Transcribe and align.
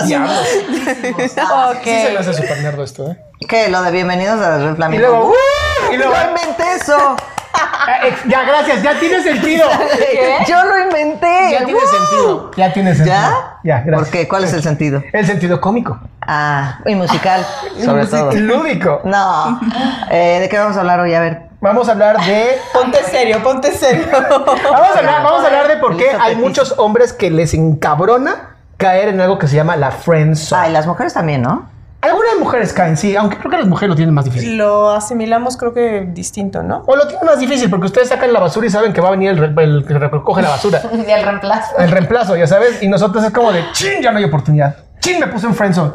Diablos. 0.06 0.38
Ok. 1.70 1.84
Sí 1.84 2.02
se 2.02 2.10
me 2.12 2.18
hace 2.18 2.34
súper 2.34 2.58
nerdo 2.62 2.82
esto, 2.84 3.10
¿eh? 3.10 3.18
¿Qué? 3.48 3.68
Lo 3.68 3.82
de 3.82 3.90
bienvenidos 3.90 4.40
a 4.40 4.58
Red 4.58 4.72
Y 4.72 4.76
Flamingo. 4.76 5.06
luego, 5.06 5.28
¡uh! 5.30 5.92
y 5.92 5.96
luego, 5.96 6.12
Yo 6.14 6.28
inventé 6.28 6.64
eso. 6.74 7.16
ah, 7.54 7.98
eh, 8.06 8.14
ya, 8.28 8.42
gracias, 8.44 8.82
ya 8.82 8.98
tiene 8.98 9.22
sentido. 9.22 9.66
Yo 10.46 10.64
lo 10.64 10.78
inventé. 10.84 11.50
Ya 11.52 11.64
tiene 11.64 11.80
sentido. 11.80 12.50
Ya 12.56 12.72
tiene 12.72 12.94
sentido. 12.94 13.16
¿Ya? 13.16 13.58
Ya, 13.64 13.80
gracias. 13.80 14.08
¿Por 14.08 14.10
qué? 14.10 14.28
¿Cuál 14.28 14.44
es 14.44 14.52
el 14.52 14.62
sentido? 14.62 15.02
El 15.12 15.26
sentido 15.26 15.60
cómico. 15.60 15.98
Ah, 16.20 16.78
y 16.86 16.94
musical, 16.94 17.44
sobre 17.84 18.06
todo. 18.06 18.32
Lúdico. 18.32 19.00
No. 19.04 19.60
Eh, 20.10 20.38
¿De 20.40 20.48
qué 20.48 20.58
vamos 20.58 20.76
a 20.76 20.80
hablar 20.80 21.00
hoy? 21.00 21.14
A 21.14 21.20
ver. 21.20 21.42
Vamos 21.60 21.88
a 21.88 21.92
hablar 21.92 22.18
de. 22.24 22.58
Ponte 22.72 23.02
serio, 23.04 23.42
ponte 23.42 23.72
serio. 23.72 24.06
Vamos 24.12 24.96
a 24.96 24.98
hablar, 24.98 25.22
vamos 25.22 25.42
a 25.42 25.46
hablar 25.46 25.68
de 25.68 25.76
por 25.76 25.96
qué 25.96 26.10
hay 26.18 26.36
muchos 26.36 26.74
hombres 26.78 27.12
que 27.12 27.30
les 27.30 27.52
encabrona 27.54 28.56
caer 28.80 29.08
en 29.10 29.20
algo 29.20 29.38
que 29.38 29.46
se 29.46 29.54
llama 29.54 29.76
la 29.76 29.90
friend 29.92 30.34
zone. 30.34 30.62
Ah, 30.62 30.68
y 30.68 30.72
las 30.72 30.86
mujeres 30.86 31.14
también, 31.14 31.42
¿no? 31.42 31.68
Algunas 32.02 32.38
mujeres 32.40 32.72
caen, 32.72 32.96
sí, 32.96 33.14
aunque 33.14 33.36
creo 33.36 33.50
que 33.50 33.58
las 33.58 33.66
mujeres 33.66 33.90
lo 33.90 33.94
tienen 33.94 34.14
más 34.14 34.24
difícil. 34.24 34.56
Lo 34.56 34.90
asimilamos 34.90 35.58
creo 35.58 35.74
que 35.74 36.08
distinto, 36.08 36.62
¿no? 36.62 36.82
O 36.86 36.96
lo 36.96 37.06
tienen 37.06 37.26
más 37.26 37.38
difícil 37.38 37.68
porque 37.68 37.86
ustedes 37.86 38.08
sacan 38.08 38.32
la 38.32 38.40
basura 38.40 38.66
y 38.66 38.70
saben 38.70 38.94
que 38.94 39.02
va 39.02 39.08
a 39.08 39.10
venir 39.10 39.30
el, 39.32 39.36
re- 39.38 39.62
el 39.64 39.84
que 39.86 39.98
recoge 39.98 40.40
la 40.40 40.48
basura. 40.48 40.80
Y 41.06 41.10
el 41.10 41.22
reemplazo. 41.22 41.76
El 41.78 41.90
reemplazo, 41.90 42.36
ya 42.36 42.46
sabes. 42.46 42.82
Y 42.82 42.88
nosotros 42.88 43.22
es 43.22 43.30
como 43.32 43.52
de, 43.52 43.62
chin, 43.72 44.00
ya 44.00 44.12
no 44.12 44.18
hay 44.18 44.24
oportunidad. 44.24 44.76
Chin, 45.00 45.20
me 45.20 45.26
puse 45.26 45.46
en 45.46 45.54
friendzone. 45.54 45.92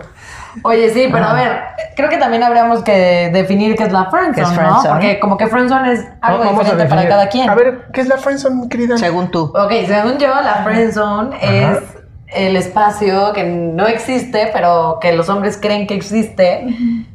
Oye, 0.64 0.90
sí, 0.92 1.10
pero 1.12 1.26
a 1.26 1.34
ver, 1.34 1.60
creo 1.98 2.08
que 2.10 2.18
también 2.18 2.42
habríamos 2.44 2.82
que 2.84 3.30
definir 3.34 3.76
qué 3.76 3.84
es 3.86 3.92
la 3.92 4.08
¿Qué 4.10 4.42
es 4.42 4.48
friendzone, 4.48 4.48
¿no? 4.48 4.54
friendzone? 4.56 4.90
Porque 4.92 5.20
como 5.20 5.38
que 5.38 5.48
friendzone 5.48 5.92
es 5.92 6.06
algo 6.22 6.44
Vamos 6.46 6.60
a 6.62 6.64
diferente 6.64 6.86
para 6.86 7.02
definir. 7.02 7.10
cada 7.10 7.30
quien. 7.30 7.50
A 7.50 7.56
ver, 7.56 7.88
¿qué 7.92 8.02
es 8.02 8.08
la 8.08 8.18
friendzone, 8.18 8.56
mi 8.56 8.70
querida? 8.70 8.96
Según 8.98 9.32
tú. 9.32 9.52
Ok, 9.56 9.72
según 9.88 10.18
yo, 10.20 10.28
la 10.30 10.62
friendzone 10.64 11.36
es 11.42 11.80
el 12.36 12.56
espacio 12.56 13.34
que 13.34 13.44
no 13.44 13.88
existe, 13.88 14.50
pero 14.54 15.00
que 15.02 15.14
los 15.14 15.30
hombres 15.30 15.58
creen 15.62 15.88
que 15.88 15.96
existe, 15.96 16.68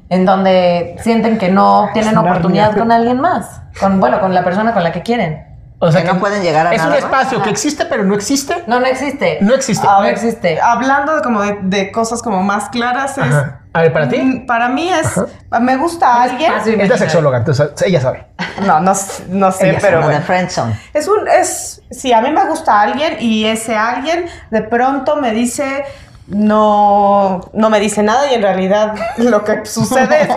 en 0.08 0.24
donde 0.24 0.96
sienten 1.00 1.38
que 1.38 1.50
no 1.50 1.90
tienen 1.92 2.16
oportunidad 2.16 2.76
con 2.76 2.90
alguien 2.90 3.20
más, 3.20 3.62
con 3.78 4.00
bueno, 4.00 4.20
con 4.20 4.34
la 4.34 4.42
persona 4.44 4.72
con 4.72 4.82
la 4.82 4.92
que 4.92 5.02
quieren. 5.02 5.49
O 5.82 5.90
Que 5.90 6.04
no 6.04 6.18
pueden 6.20 6.42
llegar 6.42 6.66
a 6.66 6.74
Es 6.74 6.82
un 6.82 6.90
más. 6.90 6.98
espacio 6.98 7.42
que 7.42 7.48
existe, 7.48 7.86
pero 7.86 8.04
no 8.04 8.14
existe. 8.14 8.64
No, 8.66 8.80
no 8.80 8.86
existe. 8.86 9.38
No 9.40 9.54
existe. 9.54 9.86
A 9.88 10.00
No 10.00 10.04
existe. 10.04 10.60
Hablando 10.60 11.16
de 11.16 11.22
como 11.22 11.40
de, 11.40 11.58
de 11.62 11.90
cosas 11.90 12.20
como 12.22 12.42
más 12.42 12.68
claras, 12.68 13.16
es. 13.16 13.24
Ajá. 13.24 13.60
A 13.72 13.80
ver, 13.82 13.92
para 13.92 14.08
ti. 14.08 14.18
Mm, 14.18 14.46
Para 14.46 14.68
mí 14.68 14.90
es. 14.92 15.18
Me 15.60 15.76
gusta 15.76 16.22
alguien. 16.22 16.52
espacio 16.52 16.80
Es 16.80 16.88
la 16.88 16.98
sexóloga, 16.98 17.38
entonces 17.38 17.70
ella 17.86 18.00
sabe. 18.00 18.26
No, 18.66 18.78
no, 18.80 18.92
no 19.28 19.52
sé, 19.52 19.70
Ella 19.70 19.78
pero 19.80 19.98
de 20.00 20.04
bueno. 20.04 20.20
friendzone. 20.22 20.78
Es 20.92 21.08
un, 21.08 21.26
es, 21.26 21.80
si 21.90 22.12
a 22.12 22.20
mí 22.20 22.30
me 22.30 22.44
gusta 22.46 22.78
alguien 22.80 23.16
y 23.20 23.46
ese 23.46 23.74
alguien 23.76 24.26
de 24.50 24.62
pronto 24.62 25.16
me 25.16 25.30
dice, 25.32 25.84
no, 26.30 27.40
no 27.52 27.70
me 27.70 27.80
dice 27.80 28.02
nada 28.02 28.30
y 28.30 28.34
en 28.34 28.42
realidad 28.42 28.94
lo 29.18 29.44
que 29.44 29.64
sucede 29.66 30.22
es 30.22 30.28
que 30.28 30.34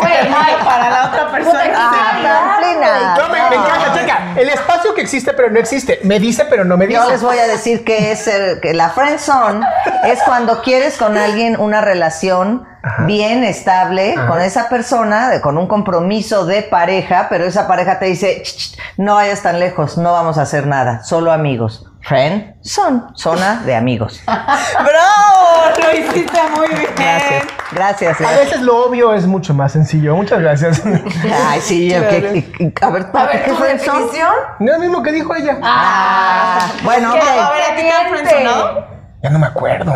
para 0.65 0.89
la 0.89 1.05
otra 1.07 1.31
persona. 1.31 1.61
Ah, 1.75 2.55
Plena. 2.59 3.15
No, 3.17 3.29
me, 3.29 3.49
me 3.49 3.55
encanta, 3.55 3.93
checa. 3.93 4.33
El 4.35 4.49
espacio 4.49 4.93
que 4.93 5.01
existe, 5.01 5.33
pero 5.33 5.49
no 5.51 5.59
existe. 5.59 5.99
Me 6.03 6.19
dice, 6.19 6.45
pero 6.45 6.65
no 6.65 6.77
me 6.77 6.87
dice. 6.87 6.99
Yo 6.99 7.09
les 7.09 7.21
voy 7.21 7.37
a 7.37 7.47
decir 7.47 7.83
que 7.83 8.11
es 8.11 8.27
el, 8.27 8.59
que 8.59 8.73
la 8.73 8.89
friend 8.89 9.19
zone 9.19 9.65
es 10.03 10.21
cuando 10.23 10.61
quieres 10.61 10.97
con 10.97 11.17
alguien 11.17 11.59
una 11.59 11.81
relación 11.81 12.65
bien 13.05 13.45
estable 13.45 14.15
con 14.27 14.41
esa 14.41 14.67
persona, 14.67 15.29
de- 15.29 15.39
con 15.39 15.57
un 15.57 15.67
compromiso 15.67 16.45
de 16.45 16.63
pareja, 16.63 17.27
pero 17.29 17.45
esa 17.45 17.65
pareja 17.65 17.97
te 17.97 18.05
dice, 18.07 18.41
"Ch, 18.43 18.57
ch, 18.73 18.77
no 18.97 19.15
vayas 19.15 19.41
tan 19.41 19.57
lejos, 19.59 19.97
no 19.97 20.11
vamos 20.11 20.37
a 20.37 20.41
hacer 20.41 20.67
nada, 20.67 21.01
solo 21.03 21.31
amigos. 21.31 21.85
Friend 22.03 22.55
zone, 22.61 23.01
zona 23.15 23.61
de 23.65 23.75
amigos. 23.75 24.21
¡Bravo! 24.25 25.71
Lo 25.81 25.97
hiciste 25.97 26.39
muy 26.55 26.67
bien. 26.67 26.89
Gracias, 26.97 27.43
gracias. 27.71 28.21
A 28.21 28.31
veces 28.31 28.61
lo 28.61 28.85
obvio 28.87 29.13
es 29.13 29.25
mucho 29.25 29.53
más 29.53 29.71
sencillo. 29.71 30.15
Muchas 30.15 30.41
gracias. 30.41 30.81
Ay, 31.47 31.61
sí, 31.61 31.87
Claro. 31.89 32.09
¿qué- 32.09 32.51
qué- 32.57 32.73
a 32.85 32.89
ver, 32.89 33.03
A 33.03 33.11
¿para 33.11 33.25
ver, 33.31 33.43
qué 33.43 33.51
¿tu 33.51 33.55
friend 33.55 33.79
definición? 33.79 34.31
No 34.59 34.71
es 34.71 34.77
lo 34.77 34.79
mismo 34.83 35.01
que 35.01 35.11
dijo 35.13 35.33
ella. 35.33 35.57
Ah, 35.63 36.67
bueno, 36.83 37.13
¿Qué? 37.13 37.19
ok. 37.19 37.25
A 37.25 37.51
ver, 37.51 37.61
¿a 37.63 37.75
ti 37.75 37.81
te 37.81 38.47
han? 38.47 38.85
Ya 39.23 39.29
no 39.29 39.39
me 39.39 39.47
acuerdo. 39.47 39.93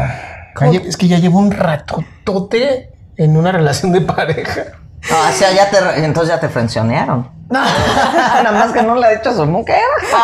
Es 0.85 0.95
que 0.97 1.07
ya 1.09 1.17
llevo 1.17 1.39
un 1.39 1.51
ratotote 1.51 2.89
en 3.17 3.35
una 3.37 3.51
relación 3.51 3.91
de 3.91 4.01
pareja. 4.01 4.61
No, 5.09 5.19
o 5.29 5.31
sea, 5.33 5.51
ya 5.51 5.69
te, 5.69 5.77
entonces 6.05 6.33
ya 6.33 6.39
te 6.39 6.49
frencionearon. 6.49 7.29
Nada 8.43 8.51
más 8.51 8.71
que 8.73 8.81
no 8.83 8.95
le 8.95 9.05
ha 9.05 9.09
dicho 9.11 9.29
a 9.29 9.33
su 9.33 9.45
mujer. 9.45 9.79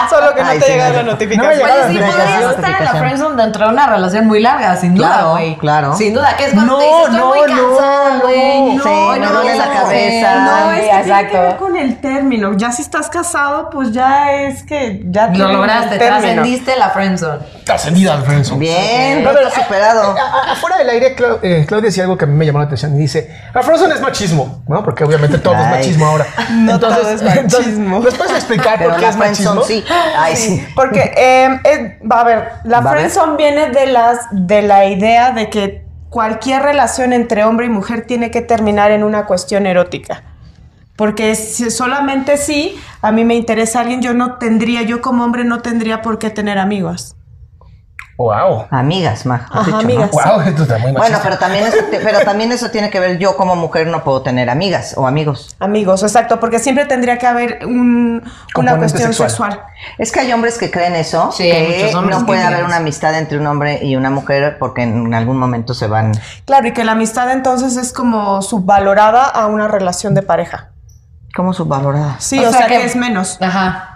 Solo 0.10 0.34
que 0.36 0.42
no 0.42 0.48
Ay, 0.50 0.60
te 0.60 0.66
sí, 0.66 0.72
llega 0.74 0.90
no, 0.90 0.96
la 0.96 1.04
no. 1.04 1.12
notificación. 1.12 1.58
No 1.60 1.66
me 1.66 1.72
Oye, 1.72 1.80
la 1.80 1.88
sí, 1.88 2.12
podrías 2.12 2.52
estar 2.56 2.70
en 2.80 2.86
la 2.86 2.96
friendzone 2.96 3.42
dentro 3.44 3.66
de 3.66 3.72
una 3.74 3.88
relación 3.88 4.28
muy 4.28 4.40
larga, 4.42 4.76
sin 4.76 4.96
duda, 4.96 5.08
Claro, 5.08 5.32
güey. 5.32 5.58
claro. 5.58 5.96
Sin 5.96 6.14
duda, 6.14 6.36
que 6.38 6.46
es 6.46 6.54
cuando 6.54 6.74
No, 6.74 6.80
te 6.80 6.86
dices, 6.86 7.00
estoy 7.06 7.18
no, 7.20 7.28
muy 7.28 7.40
no, 7.40 7.46
cansada, 7.78 8.20
güey. 8.20 8.76
no. 8.76 8.84
Sí, 8.84 8.90
me 8.90 9.28
hoy 9.28 9.34
duele 9.34 9.56
la 9.58 9.72
cabeza. 9.72 10.36
No, 10.36 10.72
es 10.72 10.80
que 10.80 10.82
tiene 10.82 10.92
que 11.04 11.10
exacto. 11.10 11.42
ver 11.42 11.56
con 11.58 11.78
el 11.78 12.02
término. 12.02 12.54
Ya 12.58 12.72
si 12.72 12.82
estás 12.82 13.10
casado, 13.10 13.70
pues 13.70 13.92
ya 13.92 14.32
es 14.34 14.64
que 14.64 15.02
ya 15.06 15.28
Lo 15.28 15.48
lograste, 15.48 15.98
trascendiste 15.98 16.76
la 16.76 16.90
friendzone. 16.90 17.40
Trascendida 17.64 18.14
al 18.14 18.24
friendzone. 18.24 18.60
Bien, 18.60 19.26
A 19.26 19.32
lo 19.32 19.48
has 19.48 19.54
superado. 19.54 20.16
afuera 20.50 20.78
del 20.78 20.90
aire, 20.90 21.16
eh, 21.42 21.66
Claudia 21.68 21.88
decía 21.88 22.04
algo 22.04 22.18
que 22.18 22.26
a 22.26 22.28
mí 22.28 22.36
me 22.36 22.46
llamó 22.46 22.60
la 22.60 22.66
atención 22.66 22.94
y 22.96 23.00
dice, 23.00 23.34
la 23.54 23.62
friendzone 23.64 23.94
es 23.96 24.02
machismo, 24.02 24.64
¿no? 24.68 24.84
Porque 24.84 25.04
obviamente 25.06 25.38
todo 25.38 25.54
es 25.56 25.70
machismo 25.70 26.06
ahora. 26.08 26.26
No 26.54 26.80
todo 26.80 27.13
es 27.14 27.24
machismo. 27.24 28.00
¿Nos 28.00 28.16
puedes 28.16 28.34
explicar 28.34 28.84
por 28.84 28.98
qué 28.98 29.08
es 29.08 29.18
machismo? 29.18 29.64
sí. 29.64 29.84
Ay, 30.18 30.36
sí. 30.36 30.66
Porque 30.76 31.12
eh, 31.16 32.00
va 32.10 32.22
a 32.22 32.24
ver, 32.24 32.50
la 32.66 32.82
friendzone 32.82 33.38
viene 33.38 33.70
de 33.70 33.88
las 33.88 34.28
de 34.32 34.62
la 34.62 34.86
idea 34.86 35.32
de 35.32 35.50
que 35.50 35.86
cualquier 36.10 36.62
relación 36.62 37.14
entre 37.14 37.44
hombre 37.44 37.66
y 37.66 37.70
mujer 37.70 38.06
tiene 38.06 38.30
que 38.30 38.42
terminar 38.42 38.92
en 38.92 39.04
una 39.04 39.26
cuestión 39.26 39.66
erótica. 39.66 40.24
Porque 40.96 41.34
si 41.36 41.72
solamente 41.72 42.38
si 42.38 42.80
a 43.02 43.12
mí 43.12 43.26
me 43.26 43.36
interesa 43.36 43.80
alguien, 43.80 44.02
yo 44.02 44.14
no 44.14 44.38
tendría, 44.38 44.84
yo 44.84 45.02
como 45.02 45.24
hombre 45.24 45.44
no 45.44 45.62
tendría 45.62 46.02
por 46.02 46.20
qué 46.20 46.30
tener 46.30 46.60
amigos. 46.60 47.16
Wow. 48.24 48.68
Amigas, 48.72 49.26
más. 49.26 49.42
Ajá, 49.52 49.80
amigas. 49.80 50.10
Wow, 50.12 50.40
esto 50.46 50.62
está 50.64 50.78
muy 50.78 50.94
machista. 50.94 51.00
Bueno, 51.00 51.20
pero 51.24 51.38
también, 51.38 51.66
eso, 51.66 51.78
pero 51.92 52.20
también 52.22 52.52
eso 52.54 52.72
tiene 52.72 52.90
que 52.90 53.00
ver, 53.02 53.18
yo 53.18 53.36
como 53.36 53.58
mujer 53.58 53.88
no 53.88 54.02
puedo 54.06 54.22
tener 54.22 54.50
amigas 54.50 54.94
o 54.98 55.06
amigos. 55.08 55.56
Amigos, 55.60 56.04
exacto, 56.04 56.40
porque 56.40 56.60
siempre 56.60 56.86
tendría 56.86 57.18
que 57.18 57.28
haber 57.28 57.60
un- 57.66 58.24
una 58.56 58.78
cuestión 58.78 59.14
sexual. 59.14 59.30
sexual. 59.30 59.60
Es 59.98 60.14
que 60.14 60.22
hay 60.22 60.32
hombres 60.32 60.58
que 60.58 60.72
creen 60.72 60.96
eso, 60.96 61.32
Sí, 61.34 61.44
hay 61.52 61.68
que 61.68 61.78
muchos 61.84 61.96
hombres 61.96 62.20
no 62.20 62.26
puede 62.26 62.44
haber 62.44 62.64
una 62.64 62.78
amistad 62.78 63.14
entre 63.18 63.38
un 63.38 63.46
hombre 63.48 63.84
y 63.84 63.98
una 63.98 64.10
mujer 64.10 64.58
porque 64.58 64.84
en 64.84 65.14
algún 65.14 65.38
momento 65.38 65.74
se 65.74 65.88
van. 65.88 66.14
Claro, 66.46 66.68
y 66.68 66.72
que 66.74 66.86
la 66.86 66.94
amistad 66.94 67.30
entonces 67.30 67.76
es 67.76 67.92
como 67.92 68.42
subvalorada 68.42 69.26
a 69.26 69.48
una 69.48 69.68
relación 69.68 70.14
de 70.16 70.22
pareja. 70.22 70.70
¿Cómo 71.36 71.52
subvalorada? 71.54 72.16
Sí, 72.20 72.40
O 72.40 72.48
o, 72.48 72.52
sea 72.52 72.60
sea, 72.60 72.68
que- 72.68 72.78
que, 72.78 72.86
es 72.86 72.96
menos. 72.96 73.38
Ajá. 73.42 73.93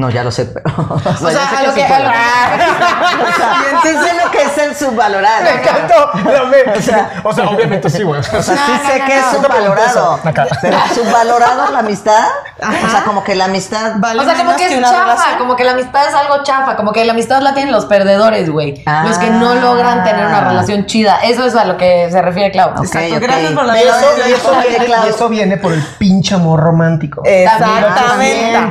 No, 0.00 0.08
ya 0.10 0.24
lo 0.24 0.30
sé, 0.30 0.46
pero. 0.46 0.70
O 0.90 0.98
sea, 0.98 1.12
O 1.12 1.30
sea, 1.30 1.58
a 1.58 1.62
lo 1.62 1.68
sí 1.72 1.74
que- 1.76 1.84
a 1.84 1.88
puedo. 1.88 2.02
lo- 2.04 2.10
O 3.30 3.36
sea, 3.36 3.54
sí 3.82 3.88
sé 3.88 4.24
lo 4.24 4.30
que 4.30 4.42
es 4.42 4.58
el 4.58 4.74
subvalorado. 4.74 5.44
Me 5.44 5.50
encantó. 5.50 6.10
la 6.32 6.44
me- 6.44 6.78
o, 7.22 7.32
sea, 7.32 7.48
obviamente 7.48 7.90
sí, 7.90 8.02
güey. 8.02 8.20
O 8.20 8.22
sea, 8.22 8.42
sí 8.42 8.50
No, 8.52 8.88
sé 8.88 8.98
no, 8.98 9.06
que 9.06 9.14
no, 9.14 9.20
es 9.20 9.26
subvalorado. 9.36 10.20
Pero 10.62 10.78
subvalorado 10.94 11.70
la 11.72 11.78
amistad. 11.80 12.24
O 12.60 12.90
sea, 12.90 13.02
como 13.04 13.22
que 13.24 13.34
la 13.34 13.44
amistad. 13.46 13.92
Vale 13.96 14.20
O 14.20 14.24
sea, 14.24 14.34
como 14.36 14.56
que 14.56 14.66
es 14.66 14.80
chafa, 14.82 15.00
relación. 15.04 15.38
como 15.38 15.56
que 15.56 15.64
la 15.64 15.72
amistad 15.72 16.08
es 16.08 16.14
algo 16.14 16.42
chafa, 16.42 16.76
como 16.76 16.92
que 16.92 17.04
la 17.04 17.12
amistad 17.12 17.42
la 17.42 17.52
tienen 17.54 17.72
los 17.72 17.84
perdedores, 17.86 18.48
güey. 18.50 18.82
Ah. 18.86 19.04
Los 19.06 19.18
que 19.18 19.28
no 19.30 19.54
logran 19.54 20.02
tener 20.04 20.24
una 20.26 20.40
relación 20.40 20.86
chida. 20.86 21.18
Eso 21.22 21.44
es 21.44 21.54
a 21.56 21.64
lo 21.66 21.76
que 21.76 22.08
se 22.10 22.22
refiere 22.22 22.50
Clau. 22.52 22.70
Exacto, 22.82 23.16
gracias 23.20 23.52
por 23.52 23.64
la 23.66 23.76
Y 23.78 23.82
eso, 23.82 24.06
y 24.26 24.32
eso 24.32 24.52
viene, 24.66 24.86
y 25.04 25.08
eso 25.08 25.28
viene 25.28 25.56
por 25.58 25.72
el 25.74 25.82
pinche 25.98 26.34
amor 26.34 26.60
romántico. 26.60 27.22
Exactamente. 27.24 28.70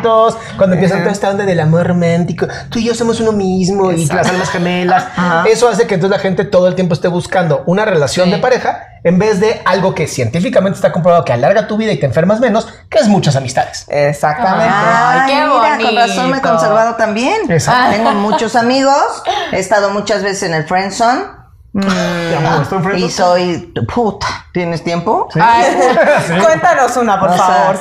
Cuando 0.58 0.76
empiezan 0.76 1.04
esta 1.20 1.30
onda 1.32 1.46
del 1.46 1.60
amor 1.60 1.86
romántico, 1.88 2.48
tú 2.70 2.80
y 2.80 2.86
yo 2.86 2.96
somos 2.96 3.20
uno 3.20 3.32
mismo 3.34 3.92
y 3.92 4.06
las 4.06 4.28
almas 4.30 4.50
gemelas, 4.50 5.06
eso 5.52 5.68
hace 5.68 5.86
que 5.86 5.96
entonces 5.96 6.18
la 6.18 6.22
gente 6.22 6.46
todo 6.46 6.68
el 6.68 6.76
tiempo 6.76 6.94
esté 6.94 7.08
buscando 7.10 7.64
una 7.66 7.84
relación 7.86 8.26
Sí. 8.28 8.32
de 8.32 8.38
pareja 8.40 8.84
en 9.04 9.18
vez 9.20 9.40
de 9.40 9.62
algo 9.66 9.94
que 9.96 10.08
científicamente 10.08 10.76
está 10.76 10.92
comprobado 10.92 11.24
que 11.26 11.32
alarga 11.34 11.68
tu 11.68 11.78
vida 11.78 11.92
y 11.92 12.00
te 12.00 12.06
enfermas 12.06 12.40
menos, 12.40 12.68
que 12.90 12.98
es 13.00 13.08
muchas 13.08 13.36
amistades. 13.36 13.86
Exactamente. 13.90 14.74
Ay, 14.76 15.22
qué 15.32 15.36
mira, 15.36 15.78
con 15.90 15.96
razón 15.96 16.16
me 16.18 16.24
he 16.24 16.40
bonito. 16.40 16.50
conservado 16.50 16.96
también. 16.96 17.50
Exacto. 17.50 17.92
Tengo 17.96 18.12
muchos 18.14 18.56
amigos. 18.58 19.24
He 19.54 19.60
estado 19.60 19.90
muchas 19.92 20.22
veces 20.24 20.44
en 20.44 20.54
el 20.54 20.66
friendzone. 20.66 21.24
Mm, 21.72 22.96
y 22.98 23.10
soy 23.10 23.74
puta. 23.94 24.28
¿Tienes 24.54 24.84
tiempo? 24.84 25.30
Ay, 25.40 25.66
Cuéntanos 26.44 26.98
una, 26.98 27.20
por 27.20 27.30
O 27.30 27.34
sea, 27.36 27.44
favor. 27.46 27.80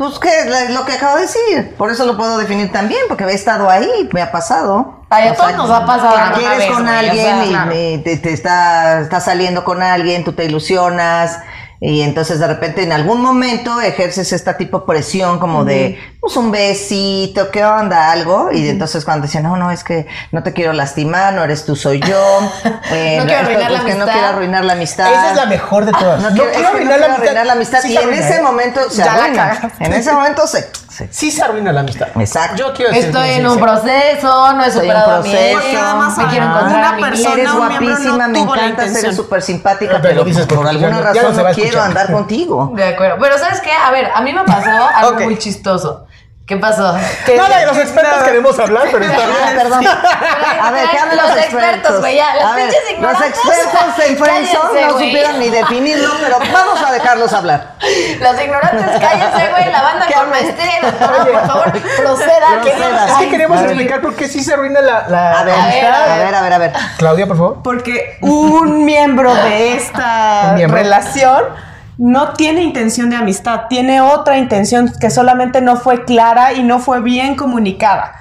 Pues 0.00 0.18
que 0.18 0.30
la- 0.48 0.70
lo 0.70 0.86
que 0.86 0.92
acabo 0.94 1.16
de 1.16 1.22
decir. 1.22 1.74
Por 1.76 1.90
eso 1.90 2.06
lo 2.06 2.16
puedo 2.16 2.38
definir 2.38 2.72
también, 2.72 3.02
porque 3.06 3.24
he 3.24 3.34
estado 3.34 3.68
ahí, 3.68 4.08
me 4.14 4.22
ha 4.22 4.32
pasado. 4.32 5.02
Ay, 5.10 5.28
a 5.28 5.32
O 5.32 5.34
todos 5.34 5.52
nos 5.56 5.70
ha 5.70 5.84
pasado 5.84 6.14
Quieres 6.38 6.58
vez, 6.58 6.70
con 6.70 6.88
o 6.88 6.90
alguien 6.90 7.26
sea, 7.26 7.44
y, 7.44 7.48
claro. 7.50 7.72
y 7.74 7.98
te, 7.98 8.16
te 8.16 8.32
está, 8.32 9.00
estás 9.00 9.24
saliendo 9.26 9.62
con 9.62 9.82
alguien, 9.82 10.24
tú 10.24 10.32
te 10.32 10.46
ilusionas 10.46 11.40
y 11.82 12.02
entonces 12.02 12.38
de 12.38 12.46
repente 12.46 12.82
en 12.82 12.92
algún 12.92 13.22
momento 13.22 13.80
ejerces 13.80 14.32
esta 14.34 14.58
tipo 14.58 14.80
de 14.80 14.86
presión 14.86 15.38
como 15.38 15.64
de 15.64 15.98
pues 16.20 16.36
un 16.36 16.50
besito, 16.50 17.50
¿qué 17.50 17.64
onda? 17.64 18.12
Algo. 18.12 18.50
Y 18.52 18.68
entonces 18.68 19.04
cuando 19.06 19.26
decían, 19.26 19.44
no, 19.44 19.56
no, 19.56 19.70
es 19.70 19.82
que 19.82 20.06
no 20.30 20.42
te 20.42 20.52
quiero 20.52 20.74
lastimar, 20.74 21.32
no 21.32 21.42
eres 21.42 21.64
tú, 21.64 21.74
soy 21.76 22.00
yo. 22.00 22.18
Eh, 22.92 23.16
No 23.18 23.24
quiero 23.26 23.40
arruinar 23.40 23.70
la 23.70 23.78
que 23.84 23.94
no 23.94 24.02
amistad. 24.02 24.12
quiero 24.12 24.26
arruinar 24.28 24.64
la 24.64 24.72
amistad. 24.72 25.12
Esa 25.12 25.30
es 25.30 25.36
la 25.36 25.46
mejor 25.46 25.84
de 25.86 25.92
todas. 25.92 26.20
No, 26.20 26.30
No, 26.30 26.34
quiero, 26.42 26.60
no 26.60 26.68
arruinar, 26.68 26.98
quiero 26.98 27.14
arruinar 27.14 27.46
la 27.46 27.52
amistad. 27.52 27.80
Sí 27.82 27.92
y 27.92 27.96
se 27.96 28.02
en 28.02 28.12
ese 28.14 28.36
¿eh? 28.36 28.42
momento 28.42 28.90
se 28.90 29.02
arruina. 29.02 29.72
En 29.78 29.92
ese 29.92 30.12
momento 30.12 30.46
se... 30.46 30.68
Sí 31.10 31.30
se 31.30 31.42
arruina 31.42 31.72
la 31.72 31.80
amistad. 31.80 32.08
Exacto. 32.16 32.56
Yo 32.56 32.72
quiero 32.74 32.92
decir 32.92 33.06
Estoy 33.06 33.30
en 33.30 33.46
un 33.46 33.58
proceso, 33.58 34.52
no 34.54 34.62
he 34.64 34.66
un 34.66 34.72
superado 34.72 35.22
mi 35.22 35.30
proceso. 35.30 35.60
ex, 35.60 35.72
Nada 35.74 35.94
más 35.94 36.18
me 36.18 36.26
quiero 36.26 36.46
encontrar 36.46 36.78
Una 36.78 36.92
mi 36.92 37.02
persona- 37.02 37.34
Eres 37.34 37.50
un 37.52 37.68
miembro 37.68 37.80
no 37.80 37.86
guapísima, 37.96 38.28
me 38.28 38.38
eres 38.42 38.70
intención. 38.70 39.14
súper 39.16 39.42
simpática, 39.42 39.92
Pero 39.92 40.02
pero, 40.02 40.14
lo 40.16 40.24
dices 40.24 40.46
por 40.46 40.66
alguna 40.66 40.90
no 40.90 41.02
razón 41.02 41.36
no 41.36 41.44
quiero 41.52 41.82
andar 41.82 42.12
contigo. 42.12 42.72
De 42.74 42.84
acuerdo. 42.84 43.16
Pero 43.20 43.38
¿sabes 43.38 43.60
qué? 43.60 43.70
A 43.72 43.90
ver, 43.90 44.10
a 44.14 44.20
mí 44.20 44.32
me 44.32 44.44
pasó 44.44 44.70
algo 44.96 45.20
muy 45.20 45.38
chistoso. 45.38 46.06
¿Qué 46.50 46.56
pasó? 46.56 46.98
Nada, 47.36 47.58
de 47.60 47.66
los 47.66 47.76
expertos 47.78 48.24
queremos 48.24 48.58
hablar, 48.58 48.88
pero 48.90 49.04
está 49.04 49.24
bien. 49.24 49.36
Ah, 49.40 49.52
perdón. 49.56 49.86
A 49.86 50.70
ver, 50.72 50.88
¿qué 50.90 50.98
hablan 50.98 51.16
Los 51.16 51.28
los 51.28 51.36
expertos, 51.38 51.62
expertos? 51.68 52.00
güey, 52.00 52.16
ya, 52.16 52.32
ver, 52.34 52.64
pinches 52.64 52.82
los 52.82 52.90
ignorantes. 52.90 53.28
expertos 53.30 54.04
en 54.04 54.18
friendzone 54.18 54.86
no 54.86 54.90
supieron 54.98 55.38
ni 55.38 55.48
definirlo, 55.48 56.10
pero 56.20 56.38
vamos 56.52 56.82
a 56.84 56.90
dejarlos 56.90 57.32
hablar. 57.32 57.74
Los 58.20 58.42
ignorantes, 58.42 59.00
cállense, 59.00 59.48
güey. 59.52 59.70
La 59.70 59.80
banda 59.82 60.06
¿Qué 60.08 60.14
con 60.14 60.30
maestría, 60.30 60.72
doctora, 60.82 61.24
por 61.24 61.46
favor, 61.46 61.72
proceda. 61.72 62.60
que- 62.64 62.70
Proceda. 62.72 63.06
Es 63.06 63.14
que 63.18 63.28
queremos 63.28 63.60
explicar 63.62 64.00
por 64.00 64.16
qué 64.16 64.26
sí 64.26 64.42
se 64.42 64.52
arruina 64.54 64.80
la, 64.80 65.06
la 65.08 65.38
A 65.38 65.44
ver, 65.44 65.54
A 65.54 65.66
ver, 65.68 65.84
a 65.84 66.16
ver, 66.18 66.34
a 66.34 66.42
ver, 66.42 66.52
a 66.52 66.58
ver. 66.58 66.72
Claudia, 66.98 67.28
por 67.28 67.36
favor. 67.36 67.62
Porque 67.62 68.18
un 68.22 68.84
miembro 68.84 69.32
de 69.36 69.74
esta 69.76 70.54
miembro. 70.56 70.76
relación 70.78 71.44
no 72.00 72.32
tiene 72.32 72.62
intención 72.62 73.10
de 73.10 73.16
amistad, 73.16 73.66
tiene 73.68 74.00
otra 74.00 74.38
intención 74.38 74.90
que 74.98 75.10
solamente 75.10 75.60
no 75.60 75.76
fue 75.76 76.06
clara 76.06 76.54
y 76.54 76.62
no 76.62 76.78
fue 76.78 77.02
bien 77.02 77.36
comunicada. 77.36 78.14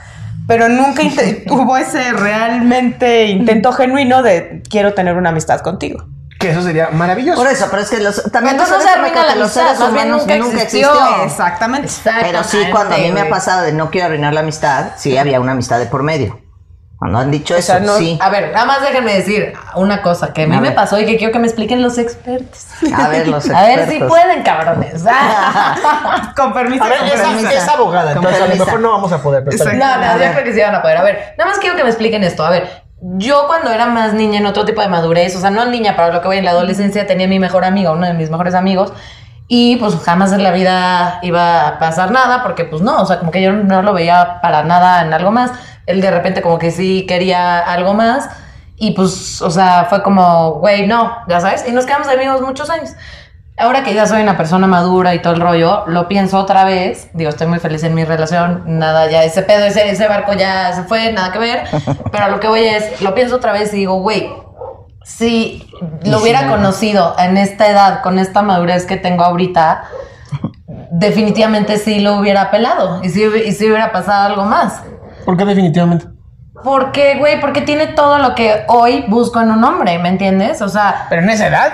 Pero 0.48 0.68
nunca 0.68 1.02
hubo 1.50 1.78
ese 1.78 2.12
realmente 2.12 3.28
intento 3.28 3.72
genuino 3.72 4.22
de 4.22 4.62
quiero 4.70 4.94
tener 4.94 5.16
una 5.16 5.30
amistad 5.30 5.62
contigo. 5.62 6.06
Que 6.40 6.52
eso 6.52 6.62
sería 6.62 6.90
maravilloso. 6.90 7.42
Por 7.42 7.50
eso, 7.50 7.68
pero 7.70 7.82
es 7.82 7.90
que 7.90 8.00
los, 8.02 8.22
también 8.32 8.56
Entonces 8.56 8.78
no 8.78 8.84
se 8.84 8.90
arruina 8.90 9.24
la 9.24 9.36
los 9.36 9.58
amistad, 9.58 9.78
seres 9.78 9.90
humanos 9.90 10.28
nunca 10.28 10.62
existió. 10.62 10.92
Exactamente. 11.24 11.90
Pero 12.22 12.44
sí, 12.44 12.58
cuando 12.72 12.96
a 12.96 12.98
mí 12.98 13.12
me 13.12 13.22
ha 13.22 13.30
pasado 13.30 13.62
de 13.62 13.72
no 13.72 13.90
quiero 13.92 14.08
arruinar 14.08 14.34
la 14.34 14.42
amistad, 14.42 14.92
sí 14.98 15.18
había 15.18 15.40
una 15.40 15.54
amistad 15.54 15.80
de 15.80 15.86
por 15.86 16.04
medio. 16.04 16.38
Cuando 17.00 17.18
han 17.20 17.32
dicho 17.32 17.56
O 17.56 17.62
sea, 17.62 17.78
eso, 17.78 17.86
no- 17.86 17.98
sí. 17.98 18.20
A 18.22 18.30
ver, 18.30 18.52
nada 18.54 18.66
más 18.66 18.82
déjenme 18.82 19.14
decir 19.16 19.54
una 19.76 20.02
cosa 20.02 20.34
que 20.34 20.44
a 20.44 20.48
mí 20.48 20.56
A 20.56 20.60
me 20.60 20.68
ver. 20.68 20.76
pasó 20.76 21.00
y 21.00 21.06
que 21.06 21.16
quiero 21.16 21.32
que 21.32 21.40
me 21.40 21.48
expliquen 21.48 21.82
los 21.82 21.98
expertos. 21.98 22.66
A 22.94 23.08
ver, 23.08 23.26
los 23.30 23.50
A 23.50 23.62
ver 23.62 23.76
si 23.88 23.96
expertos. 23.96 24.10
pueden, 24.10 24.44
cabrones. 24.44 25.06
Ah. 25.10 26.34
Con 26.36 26.54
permiso. 26.54 26.84
a 26.84 26.90
ver, 26.90 26.98
con 27.00 27.08
esa- 27.08 27.24
permiso. 27.24 27.50
es, 27.50 27.68
abogada, 27.70 28.14
Con 28.14 28.18
entonces 28.26 28.42
a 28.42 28.48
lo 28.54 28.66
mejor 28.66 28.80
no 28.82 28.92
vamos 28.92 29.12
a 29.14 29.22
poder. 29.24 29.44
pero. 29.46 29.64
No, 29.64 29.74
no, 29.78 29.86
A 29.86 30.14
yo 30.14 30.20
ver. 30.20 30.32
creo 30.34 30.44
que 30.44 30.54
sí 30.54 30.60
van 30.62 30.76
a 30.76 30.82
poder. 30.82 30.98
A 30.98 31.04
ver, 31.04 31.34
nada 31.38 31.50
más 31.50 31.60
quiero 31.60 31.76
que 31.78 31.84
me 31.84 31.90
expliquen 31.90 32.24
esto. 32.26 32.46
A 32.46 32.50
ver, 32.50 32.68
yo 33.02 33.46
cuando 33.48 33.72
era 33.72 33.86
más 33.86 34.12
niña, 34.14 34.40
en 34.40 34.46
otro 34.46 34.66
tipo 34.66 34.82
de 34.82 34.90
madurez, 34.90 35.34
o 35.38 35.40
sea, 35.40 35.52
no 35.52 35.66
niña, 35.68 35.94
pero 35.96 36.12
lo 36.12 36.20
que 36.22 36.28
voy 36.28 36.38
en 36.38 36.44
la 36.46 36.52
adolescencia, 36.52 37.08
tenía 37.08 37.28
a 37.28 37.30
mi 37.30 37.40
mejor 37.40 37.64
amiga, 37.64 37.92
uno 37.92 38.06
de 38.06 38.14
mis 38.14 38.30
mejores 38.30 38.56
amigos, 38.56 38.92
y 39.48 39.78
pues 39.78 39.96
jamás 40.04 40.34
en 40.34 40.44
la 40.44 40.52
vida 40.52 41.20
iba 41.22 41.66
a 41.68 41.80
pasar 41.80 42.12
nada, 42.12 42.44
porque 42.44 42.66
pues 42.66 42.82
no, 42.82 43.02
o 43.02 43.06
sea, 43.06 43.20
como 43.20 43.32
que 43.32 43.42
yo 43.42 43.54
no 43.54 43.82
lo 43.84 43.94
veía 43.94 44.40
para 44.42 44.64
nada 44.64 45.02
en 45.02 45.14
algo 45.14 45.32
más. 45.32 45.52
Él 45.90 46.02
de 46.02 46.12
repente 46.12 46.42
como 46.42 46.60
que 46.60 46.72
sí 46.72 47.06
quería 47.08 47.60
algo 47.60 47.94
más, 47.94 48.30
y 48.78 48.92
pues, 48.92 49.42
o 49.42 49.52
sea, 49.52 49.88
fue 49.90 50.02
como, 50.04 50.54
güey, 50.54 50.88
no, 50.88 51.18
ya 51.28 51.42
sabes, 51.42 51.66
y 51.68 51.72
nos 51.72 51.86
quedamos 51.86 52.08
amigos 52.08 52.42
muchos 52.42 52.70
años. 52.70 52.92
Ahora 53.58 53.84
que 53.84 53.94
ya 53.94 54.08
soy 54.08 54.22
una 54.22 54.38
persona 54.38 54.68
madura 54.68 55.14
y 55.14 55.22
todo 55.22 55.34
el 55.34 55.42
rollo, 55.42 55.84
lo 55.88 56.08
pienso 56.08 56.38
otra 56.38 56.64
vez. 56.64 57.10
Digo, 57.14 57.30
estoy 57.30 57.48
muy 57.48 57.60
feliz 57.60 57.84
en 57.84 57.94
mi 57.94 58.06
relación. 58.06 58.64
Nada, 58.66 59.10
ya 59.10 59.26
ese 59.26 59.42
pedo, 59.42 59.66
ese, 59.66 59.90
ese 59.90 60.08
barco 60.08 60.32
ya 60.32 60.72
se 60.72 60.84
fue, 60.84 61.12
nada 61.12 61.34
que 61.34 61.40
ver. 61.40 61.64
Pero 62.12 62.30
lo 62.30 62.40
que 62.40 62.48
voy 62.48 62.62
es, 62.62 63.02
lo 63.02 63.14
pienso 63.14 63.36
otra 63.36 63.52
vez 63.52 63.74
y 63.74 63.78
digo, 63.78 64.00
güey, 64.00 64.30
si 65.04 65.70
lo 66.04 66.22
hubiera 66.22 66.48
conocido 66.48 67.16
en 67.20 67.36
esta 67.36 67.68
edad, 67.68 68.02
con 68.02 68.18
esta 68.18 68.42
madurez 68.44 68.86
que 68.86 68.96
tengo 68.96 69.26
ahorita, 69.26 69.84
definitivamente 70.92 71.78
sí 71.80 72.00
lo 72.00 72.16
hubiera 72.16 72.52
pelado. 72.52 73.04
Y 73.04 73.10
sí, 73.10 73.26
y 73.46 73.52
sí 73.52 73.66
hubiera 73.66 73.92
pasado 73.92 74.28
algo 74.28 74.46
más. 74.46 74.84
¿Por 75.30 75.38
qué 75.38 75.46
definitivamente? 75.46 76.08
Porque, 76.64 77.20
güey, 77.20 77.40
porque 77.40 77.62
tiene 77.62 77.86
todo 77.86 78.18
lo 78.18 78.34
que 78.34 78.64
hoy 78.68 79.06
busco 79.08 79.40
en 79.40 79.52
un 79.52 79.64
hombre, 79.64 80.00
¿me 80.00 80.10
entiendes? 80.10 80.60
O 80.64 80.70
sea, 80.70 81.06
Pero 81.08 81.22
en 81.22 81.30
esa 81.30 81.46
edad. 81.46 81.74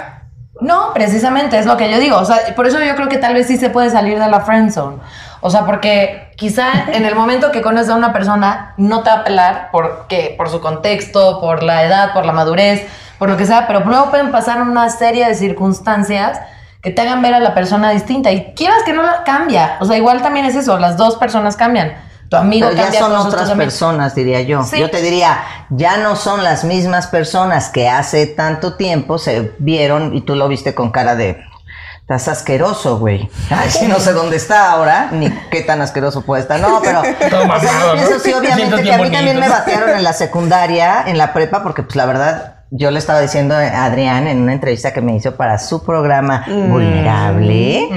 no, 0.60 0.92
precisamente, 0.94 1.58
es 1.58 1.66
lo 1.66 1.78
que 1.78 1.90
yo 1.90 1.98
digo. 1.98 2.18
O 2.18 2.26
sea, 2.26 2.54
por 2.54 2.68
eso 2.68 2.84
yo 2.84 2.94
creo 2.98 3.08
que 3.08 3.18
tal 3.18 3.34
vez 3.34 3.48
sí 3.48 3.56
se 3.56 3.70
puede 3.70 3.90
salir 3.90 4.20
de 4.20 4.28
la 4.28 4.42
friend 4.42 4.74
zone. 4.74 4.98
O 5.40 5.50
sea, 5.50 5.66
porque 5.66 6.34
quizá 6.36 6.66
en 6.92 7.06
el 7.06 7.16
momento 7.16 7.54
que 7.54 7.62
conoces 7.62 7.90
a 7.92 7.96
una 7.96 8.12
persona 8.12 8.74
no 8.76 9.04
te 9.04 9.10
va 9.10 9.16
a 9.20 9.24
pelar 9.24 9.70
porque, 9.72 10.36
por 10.38 10.50
su 10.50 10.60
contexto, 10.60 11.40
por 11.40 11.64
la 11.64 11.86
edad, 11.86 12.12
por 12.12 12.26
la 12.26 12.34
madurez, 12.34 12.86
por 13.18 13.30
lo 13.30 13.38
que 13.38 13.46
sea, 13.46 13.68
pero 13.68 13.80
luego 13.86 14.10
pueden 14.10 14.32
pasar 14.32 14.62
una 14.62 14.90
serie 14.90 15.26
de 15.26 15.34
circunstancias 15.34 16.42
que 16.82 16.92
te 16.92 17.02
hagan 17.04 17.22
ver 17.22 17.34
a 17.34 17.40
la 17.40 17.54
persona 17.54 17.92
distinta. 17.92 18.34
Y 18.34 18.54
quieras 18.54 18.84
que 18.84 18.92
no 18.92 19.02
la 19.02 19.24
cambia. 19.24 19.78
O 19.80 19.86
sea, 19.86 19.96
igual 19.96 20.22
también 20.22 20.46
es 20.46 20.56
eso, 20.56 20.78
las 20.78 20.98
dos 20.98 21.16
personas 21.16 21.56
cambian. 21.56 21.94
Tu 22.36 22.42
amigo 22.42 22.68
Pero 22.70 22.92
ya 22.92 23.00
son 23.00 23.16
otras 23.16 23.52
personas, 23.52 24.16
diría 24.16 24.42
yo. 24.42 24.64
Sí. 24.64 24.80
Yo 24.80 24.90
te 24.90 25.02
diría, 25.02 25.44
ya 25.70 25.98
no 25.98 26.16
son 26.16 26.44
las 26.44 26.64
mismas 26.64 27.08
personas 27.08 27.70
que 27.70 27.90
hace 27.90 28.28
tanto 28.28 28.76
tiempo 28.76 29.18
se 29.18 29.54
vieron 29.60 30.16
y 30.16 30.22
tú 30.22 30.36
lo 30.36 30.48
viste 30.48 30.74
con 30.76 30.92
cara 30.92 31.16
de. 31.16 31.44
Estás 32.02 32.28
asqueroso, 32.28 33.00
güey. 33.00 33.30
Ay, 33.50 33.88
no 33.88 34.00
sé 34.00 34.14
dónde 34.14 34.36
está 34.38 34.72
ahora, 34.72 35.10
ni 35.12 35.32
qué 35.50 35.62
tan 35.62 35.82
asqueroso 35.82 36.22
puede 36.22 36.44
estar. 36.44 36.60
No, 36.60 36.80
pero. 36.84 37.02
Todo 37.30 37.42
o 37.42 37.60
sea, 37.60 37.72
mamado, 37.72 37.88
yo 37.88 37.94
pienso, 37.94 38.14
¿no? 38.14 38.20
sí, 38.20 38.34
obviamente 38.34 38.84
que 38.84 38.94
a 38.94 38.98
mí 39.00 39.10
también 39.10 39.40
me 39.40 39.50
batearon 39.50 39.90
en 39.90 40.04
la 40.04 40.14
secundaria, 40.14 41.04
en 41.08 41.18
la 41.18 41.34
prepa, 41.34 41.64
porque, 41.64 41.82
pues 41.82 41.96
la 41.96 42.06
verdad, 42.06 42.56
yo 42.72 42.92
le 42.92 43.00
estaba 43.00 43.22
diciendo 43.22 43.56
a 43.56 43.86
Adrián 43.86 44.28
en 44.28 44.42
una 44.42 44.54
entrevista 44.54 44.94
que 44.94 45.02
me 45.02 45.16
hizo 45.16 45.36
para 45.36 45.58
su 45.58 45.84
programa 45.84 46.44
Mm. 46.48 46.70
Vulnerable. 46.70 47.90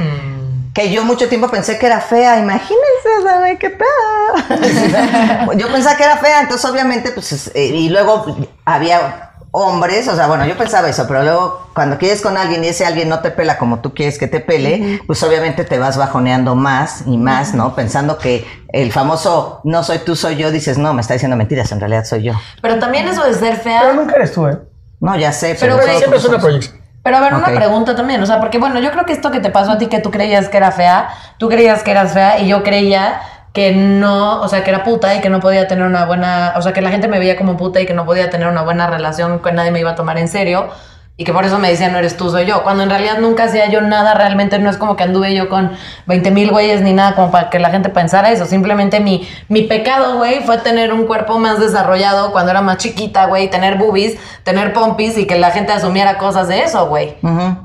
Que 0.75 0.91
yo 0.93 1.05
mucho 1.05 1.29
tiempo 1.29 1.49
pensé 1.49 1.79
que 1.79 1.87
era 1.87 2.01
fea, 2.01 2.39
imagínense, 2.39 3.09
¿sabe 3.25 3.59
qué 3.59 3.71
pedo? 3.71 5.53
yo 5.57 5.69
pensaba 5.73 5.97
que 5.97 6.05
era 6.05 6.17
fea, 6.19 6.41
entonces 6.43 6.71
obviamente, 6.71 7.11
pues, 7.13 7.33
es- 7.33 7.51
eh, 7.55 7.67
y 7.67 7.89
luego 7.89 8.25
había 8.65 9.25
hombres, 9.51 10.07
o 10.09 10.15
sea, 10.15 10.27
bueno, 10.27 10.45
yo 10.47 10.57
pensaba 10.59 10.89
eso, 10.91 11.07
pero 11.09 11.23
luego 11.23 11.69
cuando 11.75 11.97
quieres 11.97 12.21
con 12.21 12.37
alguien 12.37 12.63
y 12.65 12.69
ese 12.69 12.85
alguien 12.85 13.09
no 13.09 13.21
te 13.21 13.31
pela 13.31 13.57
como 13.57 13.81
tú 13.81 13.95
quieres 13.95 14.19
que 14.19 14.27
te 14.27 14.41
pele, 14.41 15.01
pues 15.07 15.23
obviamente 15.23 15.65
te 15.65 15.79
vas 15.79 15.97
bajoneando 15.97 16.55
más 16.55 17.05
y 17.07 17.17
más, 17.17 17.55
¿no? 17.55 17.75
Pensando 17.75 18.19
que 18.19 18.47
el 18.73 18.93
famoso 18.93 19.61
no 19.65 19.83
soy 19.83 19.99
tú, 20.01 20.17
soy 20.17 20.37
yo, 20.37 20.51
dices, 20.51 20.77
no, 20.77 20.93
me 20.93 21.01
está 21.01 21.15
diciendo 21.15 21.37
mentiras, 21.37 21.73
en 21.73 21.81
realidad 21.81 22.05
soy 22.05 22.25
yo. 22.25 22.35
Pero 22.61 22.79
también 22.79 23.09
eso 23.09 23.25
de 23.25 23.33
ser 23.35 23.57
fea. 23.57 23.81
Pero 23.83 23.95
nunca 23.95 24.17
eres 24.17 24.33
tú, 24.33 24.47
¿eh? 24.47 24.59
No, 25.01 25.17
ya 25.17 25.33
sé, 25.33 25.57
Pero, 25.59 25.79
Siempre 25.97 26.19
es 26.19 26.25
una 26.27 26.39
proyección. 26.39 26.88
Pero 27.09 27.17
a 27.17 27.21
ver, 27.23 27.33
una 27.33 27.47
pregunta 27.47 27.97
también, 27.97 28.23
o 28.23 28.27
sea, 28.27 28.39
porque 28.39 28.59
bueno, 28.59 28.81
yo 28.81 28.91
creo 28.91 29.07
que 29.07 29.15
esto 29.15 29.31
que 29.31 29.41
te 29.41 29.49
pasó 29.49 29.73
a 29.73 29.79
ti, 29.79 29.87
que 29.87 29.99
tú 29.99 30.11
creías 30.11 30.51
que 30.51 30.59
era 30.59 30.73
fea, 30.73 31.09
tú 31.39 31.49
creías 31.49 31.83
que 31.83 31.91
eras 31.91 32.13
fea 32.13 32.39
y 32.39 32.49
yo 32.49 32.63
creía 32.63 33.23
que 33.55 33.73
no, 33.73 34.43
o 34.43 34.49
sea, 34.49 34.63
que 34.63 34.69
era 34.69 34.85
puta 34.85 35.15
y 35.15 35.23
que 35.23 35.31
no 35.31 35.41
podía 35.41 35.67
tener 35.67 35.87
una 35.87 36.05
buena, 36.05 36.53
o 36.59 36.61
sea, 36.61 36.75
que 36.75 36.83
la 36.83 36.91
gente 36.91 37.09
me 37.09 37.19
veía 37.19 37.39
como 37.39 37.57
puta 37.57 37.81
y 37.81 37.87
que 37.87 37.95
no 37.95 38.05
podía 38.05 38.29
tener 38.29 38.47
una 38.47 38.61
buena 38.61 38.89
relación, 38.89 39.39
que 39.39 39.53
nadie 39.53 39.71
me 39.71 39.81
iba 39.81 39.93
a 39.93 39.95
tomar 39.95 40.19
en 40.19 40.29
serio 40.29 40.69
y 41.21 41.25
que 41.25 41.33
por 41.33 41.45
eso 41.45 41.59
me 41.59 41.69
decían, 41.69 41.91
no 41.91 41.99
eres 41.99 42.17
tú, 42.17 42.31
soy 42.31 42.47
yo, 42.47 42.63
cuando 42.63 42.85
en 42.85 42.91
realidad 42.91 43.19
nunca 43.19 43.45
hacía 43.45 43.69
yo 43.69 43.81
nada, 43.81 44.15
realmente 44.15 44.61
no 44.61 44.71
es 44.71 44.77
como 44.77 44.95
que 44.95 45.03
anduve 45.03 45.35
yo 45.35 45.49
con 45.49 45.73
20 46.07 46.31
mil 46.31 46.53
güeyes 46.53 46.81
ni 46.81 46.93
nada 46.93 47.17
como 47.17 47.33
para 47.33 47.51
que 47.51 47.59
la 47.59 47.71
gente 47.71 47.89
pensara 47.89 48.31
eso, 48.31 48.47
simplemente 48.47 49.01
mi, 49.01 49.29
mi 49.49 49.63
pecado, 49.63 50.19
güey, 50.19 50.45
fue 50.45 50.59
tener 50.59 50.93
un 50.93 51.07
cuerpo 51.07 51.41
más 51.41 51.59
desarrollado 51.59 52.31
cuando 52.31 52.53
era 52.53 52.61
más 52.61 52.77
chiquita, 52.77 53.27
güey, 53.27 53.51
tener 53.51 53.79
boobies, 53.79 54.17
tener 54.45 54.73
pompis 54.73 55.19
y 55.19 55.27
que 55.27 55.37
la 55.37 55.51
gente 55.51 55.73
asumiera 55.73 56.19
cosas 56.19 56.47
de 56.47 56.63
eso, 56.63 56.87
güey. 56.87 57.17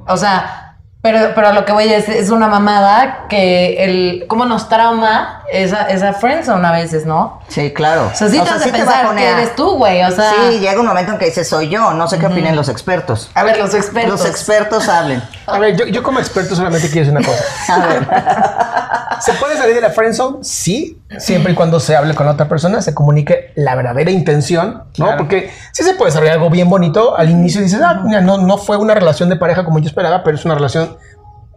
O 0.08 0.18
sea, 0.18 0.62
pero, 1.04 1.36
pero 1.36 1.50
a 1.50 1.54
lo 1.54 1.66
que 1.66 1.74
voy 1.74 1.92
es, 1.92 2.08
es 2.08 2.30
una 2.30 2.48
mamada 2.48 3.26
que 3.28 3.84
el, 3.84 4.26
cómo 4.30 4.46
nos 4.46 4.70
trauma 4.70 5.44
esa, 5.52 5.90
esa 5.90 6.14
friendzone 6.14 6.66
a 6.66 6.72
veces, 6.72 7.06
¿no? 7.06 7.42
Sí, 7.50 7.74
claro. 7.74 8.10
O 8.12 8.16
sea, 8.16 8.30
sí 8.30 8.40
te 8.40 8.50
hace 8.50 8.70
pensar 8.72 9.00
que 9.00 9.04
bajonea. 9.04 9.32
eres 9.42 9.54
tú, 9.56 9.76
güey, 9.76 10.02
o 10.02 10.12
sea- 10.12 10.32
Sí, 10.50 10.60
llega 10.60 10.80
un 10.80 10.88
momento 10.88 11.12
en 11.12 11.18
que 11.18 11.26
dices, 11.26 11.48
soy 11.50 11.68
yo. 11.68 11.92
No 11.94 12.08
sé 12.08 12.18
qué 12.18 12.28
opinen 12.28 12.56
los 12.56 12.70
expertos. 12.70 13.30
A 13.36 13.44
ver, 13.44 13.58
los 13.58 13.74
expertos. 13.74 14.12
Los 14.22 14.26
expertos 14.30 14.88
hablen. 14.88 15.22
A 15.46 15.60
ver, 15.60 15.76
yo, 15.76 15.86
yo 15.88 16.02
como 16.04 16.20
experto 16.20 16.56
solamente 16.56 16.90
quiero 16.90 17.12
decir 17.12 17.18
una 17.18 17.28
cosa. 17.28 17.44
A 17.76 17.88
ver. 17.88 18.08
¿Se 19.22 19.34
puede 19.34 19.58
salir 19.58 19.75
de 19.75 19.82
la 19.82 19.89
friendzone? 19.89 20.38
Sí, 20.43 21.01
siempre 21.17 21.53
y 21.53 21.55
cuando 21.55 21.79
se 21.79 21.96
hable 21.96 22.13
con 22.15 22.25
la 22.25 22.34
otra 22.34 22.48
persona, 22.48 22.82
se 22.82 22.93
comunique 22.93 23.51
la 23.55 23.75
verdadera 23.75 24.12
intención, 24.12 24.84
¿no? 24.98 25.17
Porque 25.17 25.51
sí 25.72 25.84
se 25.84 25.93
puede 25.96 26.10
desarrollar 26.10 26.36
algo 26.36 26.50
bien 26.50 26.70
bonito. 26.70 27.17
Al 27.17 27.29
inicio 27.29 27.62
dices, 27.62 27.82
ah, 27.84 28.01
mira, 28.03 28.22
no, 28.22 28.38
no 28.38 28.58
fue 28.58 28.77
una 28.77 28.93
relación 28.93 29.29
de 29.29 29.36
pareja 29.36 29.65
como 29.65 29.79
yo 29.79 29.88
esperaba, 29.88 30.24
pero 30.24 30.38
es 30.38 30.46
una 30.46 30.55
relación 30.55 30.98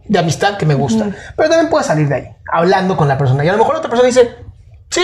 de 0.07 0.19
amistad 0.19 0.57
que 0.57 0.65
me 0.65 0.73
gusta. 0.73 1.09
Pero 1.35 1.49
también 1.49 1.69
puedes 1.69 1.87
salir 1.87 2.07
de 2.07 2.15
ahí, 2.15 2.27
hablando 2.51 2.97
con 2.97 3.07
la 3.07 3.17
persona. 3.17 3.43
Y 3.43 3.49
a 3.49 3.51
lo 3.51 3.57
mejor 3.57 3.73
la 3.73 3.79
otra 3.79 3.89
persona 3.89 4.07
dice, 4.07 4.35
sí, 4.89 5.03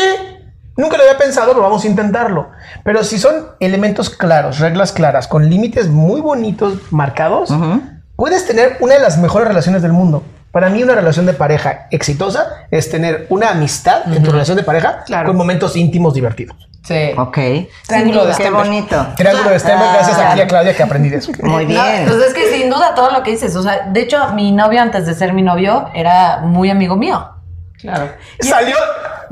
nunca 0.77 0.97
lo 0.97 1.03
había 1.03 1.17
pensado, 1.17 1.49
pero 1.51 1.63
vamos 1.63 1.83
a 1.83 1.87
intentarlo. 1.87 2.49
Pero 2.83 3.03
si 3.03 3.19
son 3.19 3.47
elementos 3.59 4.09
claros, 4.09 4.59
reglas 4.59 4.91
claras, 4.91 5.27
con 5.27 5.49
límites 5.49 5.89
muy 5.89 6.21
bonitos 6.21 6.91
marcados, 6.91 7.49
puedes 8.15 8.45
tener 8.45 8.77
una 8.79 8.95
de 8.95 9.01
las 9.01 9.17
mejores 9.17 9.47
relaciones 9.47 9.81
del 9.81 9.93
mundo. 9.93 10.23
Para 10.53 10.69
mí 10.69 10.83
una 10.83 10.93
relación 10.93 11.25
de 11.25 11.33
pareja 11.33 11.87
exitosa 11.89 12.67
es 12.69 12.87
tener 12.91 13.25
una 13.29 13.49
amistad 13.49 14.03
en 14.13 14.21
tu 14.21 14.31
relación 14.31 14.55
de 14.55 14.61
pareja 14.63 15.03
Claro. 15.03 15.25
con 15.27 15.35
momentos 15.35 15.75
íntimos 15.75 16.13
divertidos. 16.13 16.55
Sí. 16.83 17.09
Ok. 17.17 17.37
Triángulo 17.87 18.25
de 18.27 18.35
Qué 18.35 18.51
bonito. 18.51 19.07
Triángulo 19.17 19.49
de 19.49 19.57
Stenberg, 19.59 19.89
Ah. 19.89 19.93
gracias 19.95 20.19
aquí 20.19 20.41
a 20.41 20.47
Claudia 20.47 20.75
que 20.75 20.83
aprendí 20.83 21.09
de 21.09 21.17
eso. 21.17 21.31
Muy 21.41 21.63
No, 21.65 21.69
bien. 21.83 22.05
pues 22.05 22.17
es 22.21 22.33
que 22.35 22.51
sin 22.53 22.69
duda 22.69 22.93
todo 22.93 23.09
lo 23.09 23.23
que 23.23 23.31
dices, 23.31 23.55
o 23.55 23.63
sea, 23.63 23.87
de 23.91 24.01
hecho 24.01 24.29
mi 24.35 24.51
novio 24.51 24.79
antes 24.79 25.07
de 25.07 25.15
ser 25.15 25.33
mi 25.33 25.41
novio 25.41 25.89
era 25.95 26.41
muy 26.43 26.69
amigo 26.69 26.95
mío. 26.95 27.29
Claro. 27.81 28.09
Salió 28.39 28.75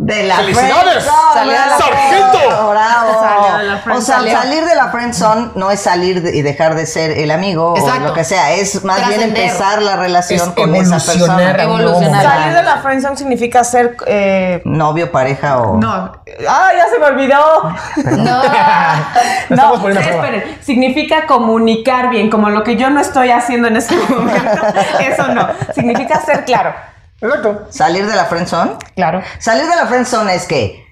De 0.03 0.23
la 0.23 0.37
¡Felicidades! 0.37 1.05
de 1.05 1.45
la 1.45 1.77
¡Sargento! 1.77 2.71
Bravo. 2.71 3.21
Salió 3.21 3.57
de 3.59 3.63
la 3.65 3.95
o 3.97 4.01
sea, 4.01 4.17
salir 4.41 4.65
de 4.65 4.73
la 4.75 4.87
friendzone 4.89 5.51
no 5.53 5.69
es 5.69 5.79
salir 5.79 6.23
de- 6.23 6.35
y 6.35 6.41
dejar 6.41 6.73
de 6.73 6.87
ser 6.87 7.11
el 7.11 7.29
amigo 7.29 7.73
o 7.73 7.99
lo 7.99 8.11
que 8.13 8.23
sea, 8.23 8.51
es 8.53 8.83
más 8.83 9.07
bien 9.07 9.21
empezar 9.21 9.79
la 9.83 9.97
relación 9.97 10.39
Es 10.39 10.55
con 10.55 10.73
esa 10.75 10.95
persona. 10.97 11.51
Evolucionar. 11.51 12.23
Salir 12.23 12.53
de 12.55 12.63
la 12.63 12.77
friendzone 12.77 13.15
significa 13.15 13.63
ser... 13.63 13.95
eh, 14.07 14.63
Novio, 14.65 15.11
pareja 15.11 15.59
o 15.59 15.77
no. 15.77 16.11
¡Ah, 16.49 16.71
ya 16.75 16.87
se 16.89 16.97
me 16.97 17.05
olvidó! 17.05 17.71
No. 19.49 19.81
Prueba. 19.81 19.99
esperen. 20.01 20.57
Significa 20.61 21.27
comunicar 21.27 22.09
bien, 22.09 22.31
como 22.31 22.49
lo 22.49 22.63
que 22.63 22.75
yo 22.75 22.89
no 22.89 22.99
estoy 22.99 23.29
haciendo 23.29 23.67
en 23.67 23.77
este 23.77 23.95
momento. 23.95 24.61
Eso 24.99 25.27
no. 25.27 25.47
Significa 25.75 26.19
ser 26.21 26.43
claro. 26.45 26.73
Exacto. 27.21 27.67
salir 27.69 28.05
de 28.07 28.15
la 28.15 28.25
friendzone. 28.25 28.71
Claro. 28.95 29.21
Salir 29.39 29.67
de 29.67 29.75
la 29.75 29.85
friendzone 29.85 30.33
es 30.35 30.45
que 30.47 30.85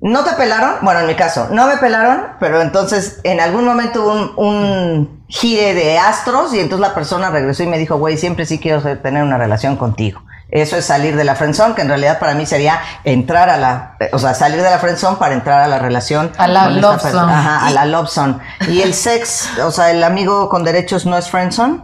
no 0.00 0.22
te 0.24 0.32
pelaron, 0.32 0.76
bueno, 0.82 1.00
en 1.00 1.06
mi 1.06 1.14
caso, 1.14 1.48
no 1.50 1.66
me 1.66 1.76
pelaron, 1.78 2.24
pero 2.40 2.60
entonces 2.60 3.20
en 3.22 3.40
algún 3.40 3.64
momento 3.64 4.02
hubo 4.04 4.12
un, 4.12 4.32
un 4.36 5.24
gire 5.28 5.72
de 5.74 5.98
astros 5.98 6.52
y 6.52 6.60
entonces 6.60 6.86
la 6.86 6.94
persona 6.94 7.30
regresó 7.30 7.62
y 7.62 7.66
me 7.68 7.78
dijo, 7.78 7.96
güey, 7.96 8.16
siempre 8.18 8.44
sí 8.44 8.58
quiero 8.58 8.82
tener 8.98 9.22
una 9.22 9.38
relación 9.38 9.76
contigo. 9.76 10.20
Eso 10.50 10.76
es 10.76 10.84
salir 10.84 11.16
de 11.16 11.24
la 11.24 11.34
friendzone, 11.34 11.74
que 11.74 11.80
en 11.82 11.88
realidad 11.88 12.18
para 12.18 12.34
mí 12.34 12.44
sería 12.46 12.78
entrar 13.02 13.48
a 13.48 13.56
la, 13.56 13.96
o 14.12 14.18
sea, 14.18 14.34
salir 14.34 14.62
de 14.62 14.70
la 14.70 14.78
friendzone 14.78 15.16
para 15.16 15.34
entrar 15.34 15.62
a 15.62 15.66
la 15.68 15.78
relación. 15.78 16.30
A 16.36 16.46
la 16.48 16.64
con 16.64 16.74
esta 16.76 16.80
love 16.92 17.02
persona. 17.02 17.22
zone. 17.22 17.32
Ajá, 17.34 17.66
a 17.66 17.70
la 17.70 17.84
love 17.86 18.08
zone. 18.08 18.36
Y 18.68 18.82
el 18.82 18.94
sex, 18.94 19.48
o 19.64 19.70
sea, 19.70 19.90
el 19.90 20.04
amigo 20.04 20.48
con 20.50 20.62
derechos 20.62 21.06
no 21.06 21.16
es 21.16 21.28
friendzone. 21.30 21.82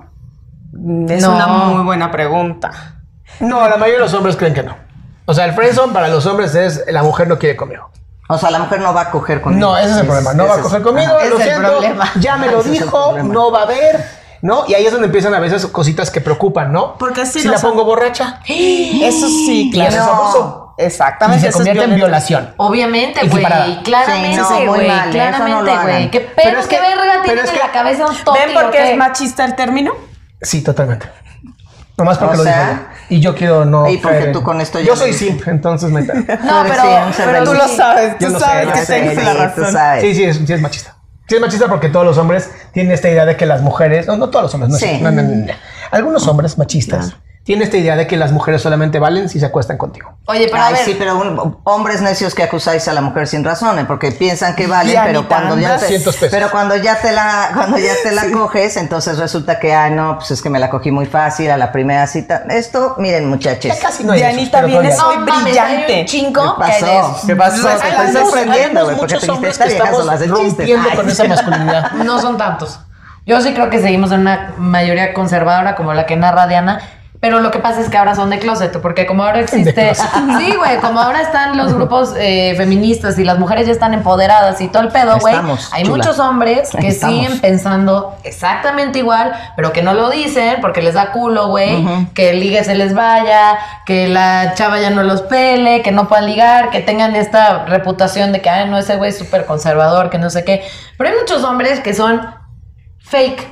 Es 1.08 1.22
No. 1.22 1.34
una 1.34 1.46
muy 1.46 1.84
buena 1.84 2.10
pregunta. 2.12 2.70
No, 3.38 3.60
la 3.68 3.76
mayoría 3.76 3.94
de 3.94 4.04
los 4.04 4.14
hombres 4.14 4.36
creen 4.36 4.54
que 4.54 4.62
no. 4.62 4.76
O 5.26 5.32
sea, 5.34 5.44
el 5.44 5.52
friendzone 5.52 5.92
para 5.92 6.08
los 6.08 6.26
hombres 6.26 6.54
es 6.54 6.84
la 6.88 7.02
mujer 7.02 7.28
no 7.28 7.38
quiere 7.38 7.56
conmigo. 7.56 7.90
O 8.28 8.36
sea, 8.38 8.50
la 8.50 8.58
mujer 8.58 8.80
no 8.80 8.92
va 8.92 9.02
a 9.02 9.10
coger 9.10 9.40
conmigo. 9.40 9.68
No, 9.68 9.78
ese 9.78 9.90
es 9.92 9.96
el 9.98 10.06
problema. 10.06 10.34
No 10.34 10.46
va 10.46 10.54
a 10.54 10.56
es- 10.58 10.62
coger 10.62 10.82
conmigo, 10.82 11.14
ajá. 11.16 11.24
lo 11.26 11.36
es 11.36 11.40
el 11.46 11.50
siento, 11.52 11.68
problema. 11.70 12.12
ya 12.16 12.36
me 12.36 12.48
lo 12.48 12.60
es 12.60 12.70
dijo, 12.70 13.18
no 13.22 13.50
va 13.50 13.60
a 13.60 13.62
haber, 13.62 14.04
¿no? 14.42 14.64
Y 14.68 14.74
ahí 14.74 14.86
es 14.86 14.92
donde 14.92 15.06
empiezan 15.06 15.34
a 15.34 15.40
veces 15.40 15.66
cositas 15.66 16.10
que 16.10 16.20
preocupan, 16.20 16.72
¿no? 16.72 16.96
Porque 16.98 17.26
si 17.26 17.46
la 17.48 17.58
pongo 17.58 17.84
borracha 17.84 18.40
Eso 18.46 19.28
sí, 19.28 19.70
y 19.72 19.80
eso 19.80 19.88
es 19.88 19.94
claro. 19.96 20.12
abuso. 20.12 20.74
Y 20.78 20.82
Exactamente. 20.84 21.42
se 21.42 21.48
eso 21.48 21.58
es 21.58 21.64
convierte 21.64 21.90
en 21.90 21.96
violación. 21.96 22.54
Obviamente, 22.56 23.20
güey. 23.26 23.44
Claramente, 23.82 24.34
Sí, 24.34 24.36
no, 24.40 24.50
muy 24.58 24.66
güey. 24.66 24.88
mal, 24.88 25.14
¿eh? 25.16 25.30
No 25.30 25.36
claramente, 25.44 25.72
güey. 25.82 26.10
¿Qué 26.10 26.20
Pero 26.20 26.50
pedo, 26.50 26.60
es 26.60 26.66
qué 26.68 26.76
que- 26.76 26.82
verga 26.82 27.12
pero 27.26 27.40
es 27.42 27.48
en 27.48 27.54
que- 27.54 27.60
la 27.60 27.72
cabeza 27.72 28.06
un 28.06 28.16
toque? 28.16 28.38
¿Ven 28.46 28.54
por 28.54 28.70
qué? 28.70 28.92
es 28.92 28.96
machista 28.96 29.44
el 29.44 29.54
término? 29.56 29.92
Sí, 30.40 30.62
totalmente. 30.62 31.06
Nomás 31.96 32.18
porque 32.18 32.34
O 32.34 32.38
lo 32.38 32.44
sea-. 32.44 32.92
Y 33.08 33.20
yo 33.20 33.34
quiero 33.34 33.64
no. 33.64 33.88
Y 33.88 33.98
porque 33.98 34.26
tú 34.28 34.42
con 34.42 34.60
esto 34.60 34.78
ya 34.78 34.86
Yo 34.86 34.96
soy 34.96 35.12
simp, 35.12 35.46
entonces 35.48 35.90
me 35.90 36.02
No, 36.02 36.16
pero. 36.66 37.44
Tú 37.44 37.54
lo 37.54 37.68
sabes, 37.68 38.16
tú 38.18 38.30
sabes 38.38 38.68
que 38.72 38.84
sé, 38.84 39.00
tienes 39.00 39.24
la 39.24 39.34
razón. 39.34 39.72
sabes. 39.72 40.02
Sí, 40.02 40.14
sí, 40.14 40.24
es, 40.24 40.36
sí 40.36 40.52
es 40.52 40.60
machista. 40.60 40.96
Sí 41.28 41.36
es 41.36 41.40
machista 41.40 41.68
porque 41.68 41.88
todos 41.88 42.04
los 42.06 42.18
hombres 42.18 42.50
tienen 42.72 42.92
esta 42.92 43.08
idea 43.08 43.24
de 43.24 43.36
que 43.36 43.46
las 43.46 43.62
mujeres, 43.62 44.06
no, 44.06 44.16
no 44.16 44.30
todos 44.30 44.44
los 44.44 44.54
hombres, 44.54 44.72
no, 44.72 44.78
Sí. 44.78 44.98
no, 45.00 45.10
no, 45.10 45.22
no, 45.22 45.28
no. 45.46 45.52
algunos 45.92 46.26
hombres 46.26 46.58
machistas 46.58 47.14
tienen 47.42 47.64
esta 47.64 47.78
idea 47.78 47.96
de 47.96 48.06
que 48.06 48.16
las 48.16 48.32
mujeres 48.32 48.60
solamente 48.62 48.98
valen 48.98 49.28
si 49.28 49.40
se 49.40 49.46
acuestan 49.46 49.78
contigo. 49.78 50.18
Oye, 50.26 50.46
pero 50.50 50.62
a 50.62 50.66
Ay, 50.66 50.74
ver. 50.74 50.84
sí, 50.84 50.94
pero 50.98 51.16
un- 51.18 51.58
hombres 51.64 52.00
necios 52.02 52.34
que 52.34 52.42
acusáis 52.42 52.86
a 52.86 52.92
la 52.92 53.00
mujer 53.00 53.26
sin 53.26 53.42
razones, 53.42 53.86
porque 53.86 54.12
piensan 54.12 54.54
que 54.54 54.66
valen, 54.66 54.92
Ya, 54.92 55.04
pero 55.04 55.26
cuando 55.26 55.58
ya 55.58 55.76
te, 55.76 55.86
200 55.86 56.16
pesos. 56.16 56.28
pero 56.30 56.50
cuando 56.50 56.76
ya 56.76 57.00
te 57.00 57.10
la, 57.12 57.50
cuando 57.54 57.78
ya 57.78 57.94
te 58.02 58.12
la 58.12 58.30
coges, 58.30 58.76
entonces 58.76 59.18
resulta 59.18 59.58
que, 59.58 59.72
ah, 59.74 59.88
no, 59.90 60.18
pues 60.18 60.30
es 60.32 60.42
que 60.42 60.50
me 60.50 60.58
la 60.58 60.68
cogí 60.70 60.90
muy 60.92 61.06
fácil 61.06 61.50
a 61.50 61.56
la 61.56 61.72
primera 61.72 62.06
cita. 62.06 62.44
Esto, 62.50 62.94
miren, 62.98 63.28
muchachos. 63.28 63.74
Ya 63.74 63.78
casi 63.80 64.04
no 64.04 64.12
hay 64.12 64.18
Dianita, 64.20 64.60
mames, 64.62 64.96
brillante. 65.42 65.92
hay 65.94 66.00
un 66.02 66.06
chingo 66.06 66.54
¿Qué 66.56 66.60
pasó? 66.60 67.26
¿Qué 67.26 67.36
pasó? 67.36 67.66
Te 67.68 67.74
estoy 67.74 67.90
algunos- 67.90 68.12
sorprendiendo, 68.30 68.84
güey, 68.84 68.96
porque 68.98 69.16
te 69.16 69.26
dijiste, 69.26 69.66
estamos 69.66 70.28
rompiendo 70.28 70.88
con 70.94 71.08
esa 71.08 71.24
masculinidad. 71.24 71.90
No 72.04 72.20
son 72.20 72.36
tantos. 72.36 72.80
Yo 73.26 73.40
sí 73.40 73.54
creo 73.54 73.70
que 73.70 73.80
seguimos 73.80 74.12
en 74.12 74.20
una 74.20 74.54
mayoría 74.58 75.12
conservadora 75.14 75.74
como 75.74 75.94
la 75.94 76.04
que 76.06 76.16
narra 76.16 76.46
Diana. 76.46 76.80
Pero 77.20 77.40
lo 77.40 77.50
que 77.50 77.58
pasa 77.58 77.82
es 77.82 77.90
que 77.90 77.98
ahora 77.98 78.14
son 78.14 78.30
de 78.30 78.38
closet, 78.38 78.80
porque 78.80 79.04
como 79.04 79.24
ahora 79.24 79.40
existe. 79.40 79.92
Sí, 80.38 80.54
güey, 80.56 80.78
como 80.80 81.00
ahora 81.00 81.20
están 81.20 81.56
los 81.58 81.74
grupos 81.74 82.14
eh, 82.16 82.54
feministas 82.56 83.18
y 83.18 83.24
las 83.24 83.38
mujeres 83.38 83.66
ya 83.66 83.72
están 83.72 83.92
empoderadas 83.92 84.58
y 84.62 84.68
todo 84.68 84.82
el 84.84 84.88
pedo, 84.88 85.18
güey. 85.18 85.34
Hay 85.72 85.82
chula. 85.82 85.96
muchos 85.98 86.18
hombres 86.18 86.70
que 86.70 86.88
Estamos. 86.88 87.14
siguen 87.14 87.40
pensando 87.40 88.16
exactamente 88.24 89.00
igual, 89.00 89.34
pero 89.54 89.70
que 89.72 89.82
no 89.82 89.92
lo 89.92 90.08
dicen 90.08 90.62
porque 90.62 90.80
les 90.80 90.94
da 90.94 91.12
culo, 91.12 91.48
güey. 91.48 91.86
Que 92.14 92.30
el 92.30 92.40
ligue 92.40 92.64
se 92.64 92.74
les 92.74 92.94
vaya, 92.94 93.58
que 93.84 94.08
la 94.08 94.54
chava 94.54 94.80
ya 94.80 94.88
no 94.88 95.02
los 95.02 95.20
pele, 95.22 95.82
que 95.82 95.92
no 95.92 96.08
puedan 96.08 96.24
ligar, 96.24 96.70
que 96.70 96.80
tengan 96.80 97.14
esta 97.16 97.66
reputación 97.66 98.32
de 98.32 98.40
que, 98.40 98.48
ay, 98.48 98.70
no, 98.70 98.78
ese 98.78 98.96
güey 98.96 99.10
es 99.10 99.18
súper 99.18 99.44
conservador, 99.44 100.08
que 100.08 100.16
no 100.18 100.30
sé 100.30 100.44
qué. 100.44 100.62
Pero 100.96 101.10
hay 101.10 101.16
muchos 101.16 101.44
hombres 101.44 101.80
que 101.80 101.92
son 101.92 102.22
fake. 103.00 103.46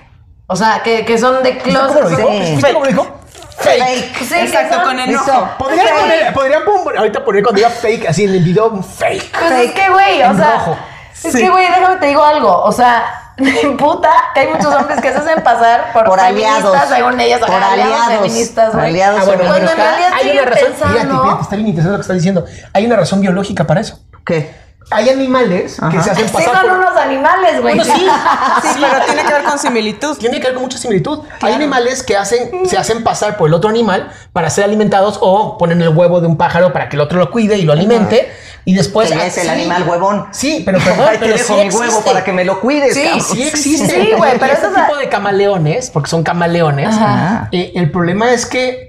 O 0.47 0.57
sea, 0.57 0.81
que, 0.83 1.05
que 1.05 1.19
son 1.19 1.43
de 1.43 1.53
¿Viste 1.53 1.71
cómo 1.75 1.85
lo 1.85 1.93
closet. 1.93 2.63
cómo 2.73 2.81
lo 2.81 2.87
dijo? 2.87 3.18
Fake. 3.69 4.15
Fake. 4.15 4.29
Sí, 4.29 4.35
Exacto, 4.41 4.83
con 4.83 4.99
enojo. 4.99 5.49
Podrían 5.59 5.87
Fake. 5.87 6.01
poner, 6.01 6.33
podrían 6.35 6.63
poner- 6.65 6.99
ahorita 6.99 7.25
poner 7.25 7.43
cuando 7.43 7.59
diga 7.59 7.71
fake, 7.71 8.07
así 8.09 8.25
en 8.25 8.31
el 8.35 8.43
video, 8.43 8.69
un 8.69 8.83
fake. 8.85 9.31
Pues 9.39 9.53
es 9.53 9.73
que, 9.73 9.89
güey, 9.91 10.23
o 10.23 10.35
sea. 10.37 10.53
rojo. 10.55 10.77
Es 11.25 11.33
Sí. 11.33 11.39
que, 11.41 11.51
güey, 11.51 11.67
déjame 11.67 11.97
te 11.97 12.07
digo 12.07 12.23
algo. 12.25 12.63
O 12.63 12.71
sea, 12.73 13.33
me 13.39 13.53
puta 13.77 14.11
que 14.35 14.41
hay 14.41 14.49
muchos 14.49 14.73
hombres 14.75 15.01
que 15.01 15.11
se 15.13 15.19
hacen 15.19 15.43
pasar 15.43 15.93
por, 15.93 16.05
Por 16.05 16.21
feministas, 16.21 16.65
aliados. 16.65 16.89
según 16.89 17.21
ellas, 17.21 17.41
Por 17.41 17.51
aliados, 17.51 17.73
aliados. 17.73 18.07
feministas, 18.23 18.73
güey. 18.75 18.87
Aliados 18.87 19.21
Ah, 19.21 19.25
bueno, 19.25 19.45
bueno, 19.49 19.67
realidad 19.67 20.11
hay 20.15 20.31
una 20.31 20.43
razón. 20.43 20.69
pensando- 20.69 20.95
Fíjate, 20.95 21.23
fíjate, 21.23 21.43
está 21.43 21.57
bien 21.57 21.69
interesante 21.69 21.93
lo 21.93 21.99
que 21.99 22.03
está 22.03 22.15
diciendo. 22.15 22.45
Hay 22.73 22.87
una 22.87 22.97
razón 22.97 23.21
biológica 23.21 23.65
para 23.65 23.81
eso. 23.81 23.99
¿Qué? 24.25 24.68
Hay 24.91 25.09
animales 25.11 25.77
que 25.77 25.85
Ajá. 25.87 26.03
se 26.03 26.11
hacen 26.13 26.29
Sí, 26.29 26.33
pasar 26.35 26.55
son 26.57 26.69
por- 26.69 26.79
unos 26.79 26.97
animales, 26.97 27.61
güey. 27.61 27.75
Bueno, 27.77 27.85
sí. 27.85 28.07
Sí, 28.75 28.81
pero 28.81 29.05
tiene 29.07 29.23
que 29.25 29.33
ver 29.35 29.43
con 29.45 29.59
similitud. 29.59 30.17
Tiene 30.17 30.39
que 30.41 30.45
ver 30.47 30.55
con 30.55 30.63
mucha 30.63 30.79
similitud. 30.79 31.21
Hay 31.43 31.53
animales 31.53 32.03
que 32.03 32.17
hacen, 32.17 32.67
se 32.69 32.79
hacen 32.79 33.05
pasar 33.05 33.37
por 33.37 33.49
el 33.49 33.55
otro 33.55 33.69
animal 33.69 34.11
para 34.33 34.49
ser 34.51 34.65
alimentados 34.65 35.19
o 35.21 35.59
ponen 35.59 35.83
el 35.83 35.91
huevo 35.91 36.21
de 36.21 36.27
un 36.27 36.37
pájaro 36.39 36.73
para 36.73 36.89
que 36.89 36.97
el 36.97 37.01
otro 37.03 37.19
lo 37.19 37.31
cuide 37.31 37.59
y 37.59 37.63
lo 37.63 37.73
alimente. 37.75 38.33
Y 38.65 38.75
después. 38.75 39.11
Que 39.11 39.19
ah, 39.19 39.27
es 39.27 39.37
el 39.39 39.45
sí. 39.45 39.49
animal 39.51 39.83
huevón. 39.89 40.27
Sí, 40.33 40.63
pero 40.65 40.79
perdón, 40.85 41.07
Ay, 41.09 41.19
te 41.19 41.25
pero 41.27 41.33
dejo 41.39 41.47
sí 41.47 41.53
mi 41.65 41.71
huevo 41.71 41.85
existe. 41.85 42.11
para 42.11 42.25
que 42.25 42.33
me 42.33 42.45
lo 42.45 42.61
cuides, 42.61 42.95
Sí, 42.95 43.03
cabrón. 43.05 43.21
Sí 43.23 43.43
existe. 43.43 43.89
Sí, 43.89 44.13
güey, 44.17 44.39
pero 44.39 44.53
este 44.53 44.67
eso 44.67 44.77
es- 44.77 44.83
tipo 44.87 44.97
de 44.99 45.09
camaleones, 45.09 45.91
porque 45.91 46.11
son 46.11 46.23
camaleones. 46.23 46.89
Ajá. 46.89 47.49
eh, 47.53 47.73
el 47.77 47.91
problema 47.91 48.31
es 48.33 48.45
que 48.47 48.88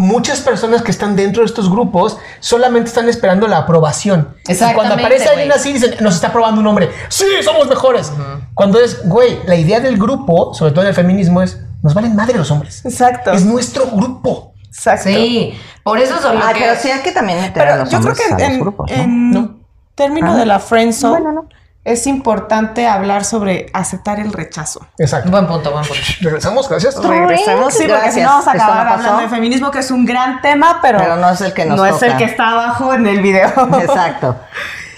muchas 0.00 0.40
personas 0.40 0.82
que 0.82 0.90
están 0.90 1.14
dentro 1.16 1.42
de 1.42 1.46
estos 1.46 1.70
grupos 1.70 2.18
solamente 2.40 2.88
están 2.88 3.08
esperando 3.08 3.46
la 3.46 3.58
aprobación. 3.58 4.34
Y 4.48 4.54
cuando 4.74 4.94
aparece 4.94 5.28
alguien 5.28 5.52
así, 5.52 5.72
dicen, 5.72 5.94
nos 6.00 6.14
está 6.14 6.28
aprobando 6.28 6.60
un 6.60 6.66
hombre. 6.66 6.90
Sí, 7.08 7.26
somos 7.42 7.68
mejores. 7.68 8.12
Cuando 8.54 8.80
es, 8.80 9.06
güey, 9.06 9.38
la 9.46 9.54
idea 9.56 9.80
del 9.80 9.96
grupo, 9.98 10.54
sobre 10.54 10.72
todo 10.72 10.82
en 10.82 10.88
el 10.88 10.94
feminismo, 10.94 11.42
es, 11.42 11.60
nos 11.82 11.94
valen 11.94 12.14
madre 12.16 12.36
los 12.38 12.50
hombres. 12.50 12.84
Exacto. 12.84 13.30
Es 13.32 13.44
nuestro 13.44 13.86
grupo. 13.86 14.54
Exacto. 14.66 15.08
Sí, 15.08 15.54
por 15.82 15.98
eso 15.98 16.20
son 16.20 16.38
lo 16.38 16.44
Ay, 16.44 16.54
que... 16.54 16.60
pero 16.60 16.80
sí 16.80 16.90
hay 16.90 17.00
que 17.02 17.12
también 17.12 17.40
meter 17.40 17.62
a 17.62 17.64
Pero 17.66 17.76
los 17.84 17.90
yo 17.90 18.00
creo 18.00 18.14
que 18.14 18.30
los 18.32 18.40
en, 18.42 18.60
grupos, 18.60 18.90
¿no? 18.90 18.96
en 19.02 19.30
No. 19.32 19.56
término 19.94 20.32
Ah. 20.32 20.36
de 20.36 20.46
la 20.46 20.58
friendzone 20.60 21.20
Bueno, 21.20 21.32
no. 21.32 21.48
Es 21.84 22.06
importante 22.06 22.86
hablar 22.86 23.24
sobre 23.24 23.66
aceptar 23.72 24.20
el 24.20 24.32
rechazo. 24.32 24.86
Exacto. 24.98 25.30
Buen 25.30 25.46
punto, 25.46 25.70
buen 25.72 25.84
punto. 25.84 26.02
Regresamos, 26.20 26.68
gracias. 26.68 26.96
Regresemos, 27.02 27.72
sí, 27.74 27.84
porque 27.88 28.12
si 28.12 28.20
no 28.20 28.28
vamos 28.28 28.46
a 28.48 28.52
acabar 28.52 28.84
no 28.84 28.90
pasó. 28.90 28.94
hablando 28.98 29.22
de 29.22 29.28
feminismo, 29.28 29.70
que 29.70 29.78
es 29.78 29.90
un 29.90 30.04
gran 30.04 30.42
tema, 30.42 30.78
pero, 30.82 30.98
Pero 30.98 31.16
no 31.16 31.30
es 31.30 31.40
el 31.40 31.52
que 31.54 31.64
nos 31.64 31.76
no 31.78 31.86
es 31.86 32.02
el 32.02 32.16
que 32.16 32.24
está 32.24 32.50
abajo 32.50 32.92
en 32.92 33.06
el 33.06 33.20
video. 33.22 33.48
Exacto. 33.80 34.36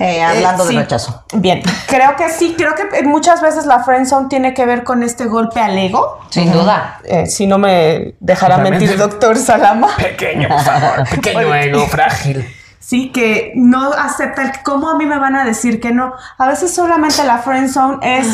Eh, 0.01 0.21
hablando 0.21 0.65
Eh, 0.65 0.67
de 0.67 0.73
sí. 0.73 0.79
rechazo. 0.79 1.25
Bien, 1.35 1.63
creo 1.87 2.17
que 2.17 2.29
sí, 2.31 2.55
creo 2.59 2.75
que 2.75 3.05
muchas 3.05 3.41
veces 3.41 3.67
la 3.67 3.85
friendzone 3.85 4.29
tiene 4.29 4.53
que 4.53 4.67
ver 4.67 4.83
con 4.83 5.05
este 5.05 5.27
golpe 5.27 5.61
al 5.61 5.79
ego. 5.79 6.19
Sin 6.31 6.51
duda. 6.53 6.99
Eh, 7.05 7.27
si 7.27 7.47
no 7.47 7.59
me 7.59 8.15
dejará 8.19 8.59
mentir, 8.59 8.97
doctor 8.99 9.37
Salama. 9.39 9.95
Pequeño, 9.97 10.49
por 10.49 10.61
favor. 10.63 11.09
Pequeño 11.11 11.55
ego 11.55 11.87
frágil. 11.87 12.45
Sí, 12.83 13.11
que 13.13 13.53
no 13.55 13.93
acepta 13.93 14.43
el 14.43 14.63
cómo 14.65 14.91
a 14.91 14.99
mí 14.99 15.07
me 15.07 15.19
van 15.19 15.37
a 15.37 15.45
decir 15.45 15.81
que 15.81 15.93
no. 15.93 16.13
A 16.37 16.49
veces 16.49 16.75
solamente 16.75 17.25
la 17.25 17.39
friendzone 17.39 18.19
es 18.19 18.27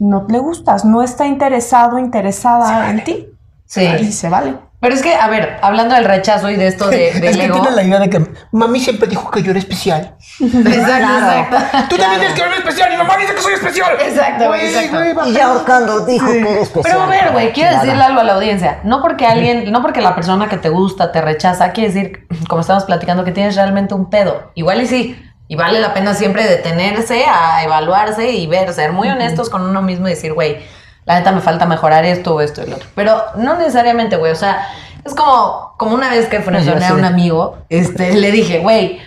no 0.00 0.26
le 0.28 0.38
gustas, 0.40 0.84
no 0.84 1.00
está 1.02 1.26
interesado, 1.26 1.98
interesada 1.98 2.90
en 2.90 3.04
ti. 3.04 3.28
Sí. 3.64 3.82
Y 4.00 4.12
se 4.12 4.28
vale. 4.28 4.56
Pero 4.86 4.94
es 4.94 5.02
que, 5.02 5.16
a 5.16 5.26
ver, 5.26 5.56
hablando 5.62 5.96
del 5.96 6.04
rechazo 6.04 6.48
y 6.48 6.54
de 6.54 6.68
esto 6.68 6.86
de, 6.86 7.08
es 7.08 7.36
que 7.36 7.44
ego. 7.44 7.54
tienen 7.60 7.74
la 7.74 7.82
idea 7.82 7.98
de 7.98 8.08
que 8.08 8.24
mami 8.52 8.78
siempre 8.78 9.08
dijo 9.08 9.28
que 9.32 9.42
yo 9.42 9.50
era 9.50 9.58
especial. 9.58 10.14
Exacto, 10.40 10.68
exacto. 10.70 11.56
Tú 11.88 11.96
también 11.96 12.20
tienes 12.20 12.38
que 12.38 12.42
ver 12.42 12.52
especial 12.52 12.92
y 12.92 12.96
mamá 12.96 13.16
dice 13.16 13.34
que 13.34 13.42
soy 13.42 13.54
especial. 13.54 13.96
Exacto, 14.00 14.46
Güey, 14.46 14.66
exacto. 14.66 14.98
güey, 14.98 15.12
baja. 15.12 15.28
Y 15.28 15.32
ya 15.32 15.50
Orcando 15.50 16.06
dijo 16.06 16.24
que 16.28 16.38
era 16.38 16.60
especial. 16.60 16.82
Pero 16.84 17.02
a 17.02 17.06
ver, 17.06 17.32
güey, 17.32 17.52
quiero 17.52 17.70
Nada. 17.72 17.82
decirle 17.82 18.04
algo 18.04 18.20
a 18.20 18.22
la 18.22 18.34
audiencia. 18.34 18.78
No 18.84 19.02
porque 19.02 19.26
alguien, 19.26 19.72
no 19.72 19.82
porque 19.82 20.00
la 20.02 20.14
persona 20.14 20.48
que 20.48 20.56
te 20.56 20.68
gusta 20.68 21.10
te 21.10 21.20
rechaza, 21.20 21.72
quiere 21.72 21.92
decir, 21.92 22.28
como 22.48 22.60
estamos 22.60 22.84
platicando, 22.84 23.24
que 23.24 23.32
tienes 23.32 23.56
realmente 23.56 23.92
un 23.92 24.08
pedo. 24.08 24.52
Igual 24.54 24.82
y 24.82 24.86
sí. 24.86 25.20
Y 25.48 25.56
vale 25.56 25.80
la 25.80 25.94
pena 25.94 26.14
siempre 26.14 26.46
detenerse 26.46 27.24
a 27.24 27.64
evaluarse 27.64 28.30
y 28.30 28.46
ver, 28.46 28.72
ser 28.72 28.92
muy 28.92 29.08
honestos 29.08 29.50
con 29.50 29.62
uno 29.62 29.82
mismo 29.82 30.06
y 30.06 30.10
decir, 30.10 30.32
güey, 30.32 30.58
la 31.06 31.18
neta 31.18 31.32
me 31.32 31.40
falta 31.40 31.66
mejorar 31.66 32.04
esto 32.04 32.34
o 32.34 32.40
esto 32.40 32.62
y 32.62 32.66
lo 32.66 32.76
otro. 32.76 32.88
Pero 32.94 33.22
no 33.36 33.56
necesariamente, 33.56 34.16
güey. 34.16 34.32
O 34.32 34.36
sea, 34.36 34.68
es 35.04 35.14
como, 35.14 35.74
como 35.78 35.94
una 35.94 36.10
vez 36.10 36.26
que 36.26 36.40
frenzoneé 36.40 36.88
a 36.88 36.94
un 36.94 37.04
amigo, 37.04 37.58
este, 37.68 38.14
le 38.16 38.32
dije, 38.32 38.58
güey, 38.58 39.00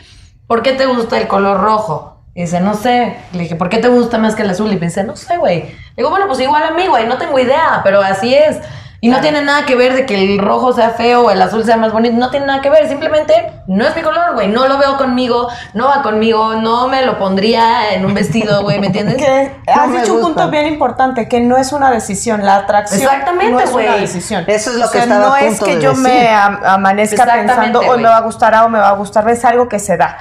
¿por 0.48 0.64
qué 0.64 0.72
te 0.72 0.86
gusta 0.86 1.18
el 1.18 1.28
color 1.28 1.60
rojo? 1.60 2.18
Y 2.34 2.44
dice, 2.44 2.62
no 2.62 2.74
sé. 2.74 3.18
Le 3.34 3.40
dije, 3.44 3.56
¿por 3.56 3.68
qué 3.68 3.80
te 3.80 3.90
gusta 3.90 4.18
más 4.18 4.34
que 4.34 4.44
el 4.44 4.50
azul? 4.50 4.72
Y 4.72 4.76
me 4.76 4.88
dice, 4.88 5.04
no 5.04 5.18
sé, 5.18 5.38
güey. 5.38 5.64
Le 5.64 5.76
digo, 5.98 6.10
bueno, 6.10 6.28
pues 6.28 6.40
igual 6.40 6.64
a 6.64 6.72
mí, 6.72 6.88
güey, 6.88 7.06
no 7.06 7.18
tengo 7.18 7.38
idea, 7.38 7.82
pero 7.84 8.02
así 8.02 8.34
es. 8.34 8.58
Y 9.02 9.08
no 9.08 9.22
tiene 9.22 9.42
nada 9.42 9.66
que 9.66 9.76
ver 9.78 9.94
de 9.94 10.06
que 10.06 10.16
el 10.22 10.40
rojo 10.40 10.74
sea 10.74 10.90
feo 10.90 11.22
o 11.28 11.32
el 11.32 11.42
azul 11.42 11.64
sea 11.64 11.78
más 11.78 11.94
bonito. 11.94 12.18
No 12.18 12.30
tiene 12.32 12.46
nada 12.48 12.62
que 12.62 12.70
ver. 12.70 12.90
Simplemente 12.90 13.34
no 13.68 13.86
es 13.88 13.96
mi 13.96 14.02
color, 14.02 14.34
güey. 14.34 14.50
No 14.50 14.68
lo 14.68 14.78
veo 14.78 14.98
conmigo, 14.98 15.48
no 15.74 15.88
va 15.88 16.02
conmigo, 16.02 16.56
no 16.56 16.90
me 16.90 17.06
lo 17.06 17.18
pondría 17.18 17.94
en 17.94 18.06
un 18.06 18.14
vestido, 18.14 18.62
güey, 18.64 18.78
¿me 18.80 18.88
entiendes? 18.88 19.16
Que 19.66 19.72
has 19.72 19.92
dicho 19.94 20.16
un 20.16 20.22
punto 20.22 20.50
bien 20.50 20.66
importante, 20.68 21.30
que 21.30 21.40
no 21.40 21.56
es 21.56 21.72
una 21.72 21.92
decisión, 21.92 22.44
la 22.46 22.58
atracción 22.58 23.02
Exactamente, 23.02 23.52
no 23.54 23.60
es 23.62 23.72
una 23.72 23.96
decisión. 23.96 24.44
Eso 24.48 24.72
es 24.72 24.76
lo 24.78 24.88
O 24.88 24.92
que 24.92 24.98
sea, 24.98 25.04
estaba 25.04 25.28
no 25.28 25.34
a 25.34 25.40
es 25.42 25.60
que 25.62 25.76
de 25.78 25.82
yo 25.82 25.90
decir. 25.92 26.04
me 26.04 26.30
am- 26.30 26.60
amanezca 26.66 27.26
pensando, 27.26 27.80
hoy 27.80 27.98
me 28.02 28.10
va 28.10 28.18
a 28.18 28.22
gustar 28.22 28.54
A 28.54 28.66
o 28.66 28.70
me 28.70 28.80
va 28.80 28.90
a 28.90 28.94
gustar 28.94 29.24
B, 29.24 29.32
es 29.32 29.46
algo 29.46 29.70
que 29.70 29.80
se 29.80 29.96
da. 29.96 30.18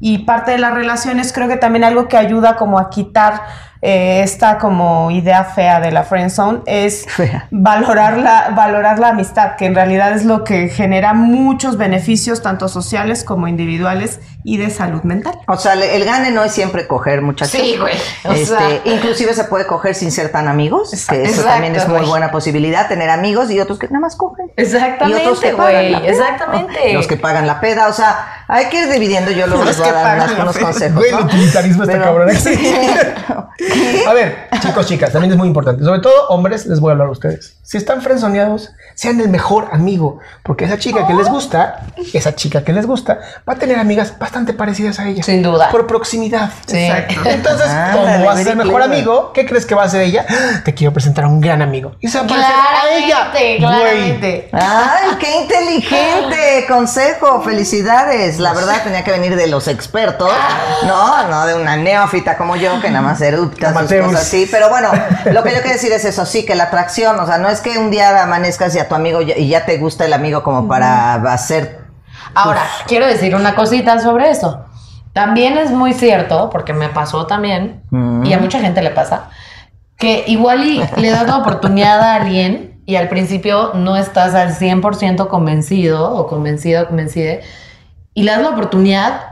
Y 0.00 0.18
parte 0.20 0.52
de 0.52 0.58
las 0.58 0.72
relaciones 0.72 1.32
creo 1.34 1.48
que 1.48 1.56
también 1.56 1.84
algo 1.84 2.08
que 2.08 2.16
ayuda 2.16 2.56
como 2.56 2.78
a 2.78 2.88
quitar 2.88 3.42
eh, 3.82 4.22
esta 4.22 4.58
como 4.58 5.10
idea 5.10 5.42
fea 5.42 5.80
de 5.80 5.90
la 5.90 6.04
friend 6.04 6.30
zone 6.30 6.60
es 6.66 7.04
Fea. 7.08 7.48
valorar 7.50 8.16
la, 8.16 8.50
valorar 8.50 9.00
la 9.00 9.08
amistad, 9.08 9.56
que 9.56 9.66
en 9.66 9.74
realidad 9.74 10.12
es 10.12 10.24
lo 10.24 10.44
que 10.44 10.68
genera 10.68 11.14
muchos 11.14 11.76
beneficios, 11.76 12.42
tanto 12.42 12.68
sociales 12.68 13.24
como 13.24 13.48
individuales 13.48 14.20
y 14.44 14.56
de 14.56 14.70
salud 14.70 15.02
mental. 15.02 15.38
O 15.46 15.56
sea, 15.56 15.74
el 15.74 16.04
gane 16.04 16.30
no 16.30 16.42
es 16.44 16.52
siempre 16.52 16.86
coger, 16.86 17.22
muchachos. 17.22 17.52
Sí, 17.60 17.76
güey. 17.78 17.94
O 18.24 18.32
Este, 18.32 18.46
sea. 18.56 18.80
inclusive 18.84 19.34
se 19.34 19.44
puede 19.44 19.66
coger 19.66 19.94
sin 19.94 20.10
ser 20.12 20.30
tan 20.32 20.48
amigos, 20.48 20.90
que 20.90 20.96
eso 21.22 21.30
Exacto, 21.30 21.44
también 21.48 21.76
es 21.76 21.86
muy 21.88 21.98
güey. 21.98 22.08
buena 22.10 22.30
posibilidad, 22.30 22.88
tener 22.88 23.08
amigos 23.10 23.50
y 23.50 23.60
otros 23.60 23.78
que 23.78 23.86
nada 23.88 24.00
más 24.00 24.16
cogen. 24.16 24.46
Y 24.56 24.62
otros 24.62 24.74
Exactamente, 24.74 25.40
que 25.40 25.52
pagan 25.54 25.72
güey. 25.82 25.90
la 25.92 26.00
peda. 26.00 26.10
Exactamente. 26.10 26.92
Los 26.94 27.06
que 27.06 27.16
pagan 27.16 27.46
la 27.46 27.60
peda, 27.60 27.88
o 27.88 27.92
sea, 27.92 28.44
hay 28.48 28.66
que 28.66 28.80
ir 28.82 28.90
dividiendo, 28.90 29.30
yo 29.30 29.46
luego 29.46 29.64
Los 29.64 29.78
les 29.78 29.78
voy 29.78 29.88
a 29.88 29.92
dar 30.02 30.16
unas- 30.18 30.38
unos 30.38 30.54
peda. 30.56 30.64
consejos. 30.66 30.96
Güey, 30.96 31.10
¿no? 31.12 31.18
el 31.18 31.24
utilitarismo 31.24 31.82
está 31.84 32.00
cabrón. 32.00 32.28
A 34.08 34.12
ver, 34.14 34.48
chicos, 34.60 34.86
chicas, 34.86 35.12
también 35.12 35.32
es 35.32 35.38
muy 35.38 35.46
importante. 35.48 35.84
Sobre 35.84 36.00
todo, 36.00 36.28
hombres, 36.28 36.66
les 36.66 36.80
voy 36.80 36.90
a 36.90 36.92
hablar 36.92 37.08
a 37.08 37.10
ustedes. 37.12 37.56
Si 37.62 37.76
están 37.76 38.02
frenzoneados, 38.02 38.72
sean 38.94 39.20
el 39.20 39.28
mejor 39.28 39.68
amigo. 39.72 40.18
Porque 40.42 40.64
esa 40.64 40.78
chica 40.78 41.06
que 41.06 41.14
les 41.14 41.28
gusta, 41.28 41.86
esa 42.12 42.34
chica 42.34 42.64
que 42.64 42.72
les 42.72 42.86
gusta, 42.86 43.20
va 43.48 43.54
a 43.54 43.56
tener 43.56 43.78
amigas 43.78 44.10
bastante 44.32 44.54
parecidas 44.54 44.98
a 44.98 45.06
ella. 45.08 45.22
Sin 45.22 45.42
duda. 45.42 45.68
Por 45.70 45.86
proximidad. 45.86 46.50
Sí. 46.64 46.78
Entonces, 47.26 47.68
Ándale, 47.68 47.92
como 47.92 48.24
vas 48.24 48.34
a 48.34 48.36
ser 48.38 48.56
very 48.56 48.66
mejor 48.66 48.82
amigo, 48.82 49.30
¿qué 49.34 49.44
crees 49.44 49.66
que 49.66 49.74
va 49.74 49.82
a 49.82 49.86
hacer 49.86 50.00
ella? 50.00 50.24
Te 50.64 50.72
quiero 50.72 50.94
presentar 50.94 51.24
a 51.24 51.28
un 51.28 51.38
gran 51.38 51.60
amigo. 51.60 51.96
Y 52.00 52.08
se 52.08 52.16
va 52.16 52.24
a 52.24 52.26
parecer 52.28 52.50
a 52.54 52.96
ella. 52.96 53.30
Claramente, 53.58 54.48
Güey. 54.50 54.62
¡Ay, 54.64 55.16
qué 55.20 55.42
inteligente! 55.42 56.64
Consejo, 56.68 57.42
felicidades. 57.42 58.38
La 58.38 58.54
verdad 58.54 58.82
tenía 58.82 59.04
que 59.04 59.10
venir 59.10 59.36
de 59.36 59.48
los 59.48 59.68
expertos, 59.68 60.32
no, 60.86 61.28
no 61.28 61.44
de 61.44 61.54
una 61.54 61.76
neófita 61.76 62.38
como 62.38 62.56
yo, 62.56 62.80
que 62.80 62.88
nada 62.88 63.02
más 63.02 63.20
eructa 63.20 63.78
sus 63.78 63.92
cosas 63.92 64.22
así. 64.22 64.48
Pero 64.50 64.70
bueno, 64.70 64.90
lo 65.26 65.42
que 65.42 65.50
yo 65.50 65.60
quiero 65.60 65.74
decir 65.74 65.92
es 65.92 66.06
eso, 66.06 66.24
sí, 66.24 66.46
que 66.46 66.54
la 66.54 66.64
atracción, 66.64 67.20
o 67.20 67.26
sea, 67.26 67.36
no 67.36 67.50
es 67.50 67.60
que 67.60 67.76
un 67.76 67.90
día 67.90 68.22
amanezcas 68.22 68.74
y 68.76 68.78
a 68.78 68.88
tu 68.88 68.94
amigo 68.94 69.20
y 69.20 69.48
ya 69.48 69.66
te 69.66 69.76
gusta 69.76 70.06
el 70.06 70.14
amigo 70.14 70.42
como 70.42 70.66
para 70.66 71.16
hacer. 71.34 71.81
Ahora, 72.34 72.62
quiero 72.86 73.06
decir 73.06 73.34
una 73.34 73.54
cosita 73.54 73.98
sobre 74.00 74.30
eso. 74.30 74.64
También 75.12 75.58
es 75.58 75.70
muy 75.70 75.92
cierto, 75.92 76.48
porque 76.50 76.72
me 76.72 76.88
pasó 76.88 77.26
también, 77.26 77.82
y 78.24 78.32
a 78.32 78.38
mucha 78.38 78.60
gente 78.60 78.80
le 78.82 78.90
pasa, 78.90 79.28
que 79.98 80.24
igual 80.26 80.64
y 80.64 80.82
le 80.96 81.10
das 81.10 81.26
la 81.26 81.36
oportunidad 81.36 82.00
a 82.00 82.14
alguien 82.16 82.82
y 82.86 82.96
al 82.96 83.08
principio 83.08 83.72
no 83.74 83.96
estás 83.96 84.34
al 84.34 84.54
100% 84.54 85.28
convencido 85.28 86.14
o 86.14 86.26
convencida 86.26 86.82
o 86.82 86.86
convencida, 86.86 87.40
y 88.14 88.22
le 88.22 88.32
das 88.32 88.42
la 88.42 88.50
oportunidad 88.50 89.31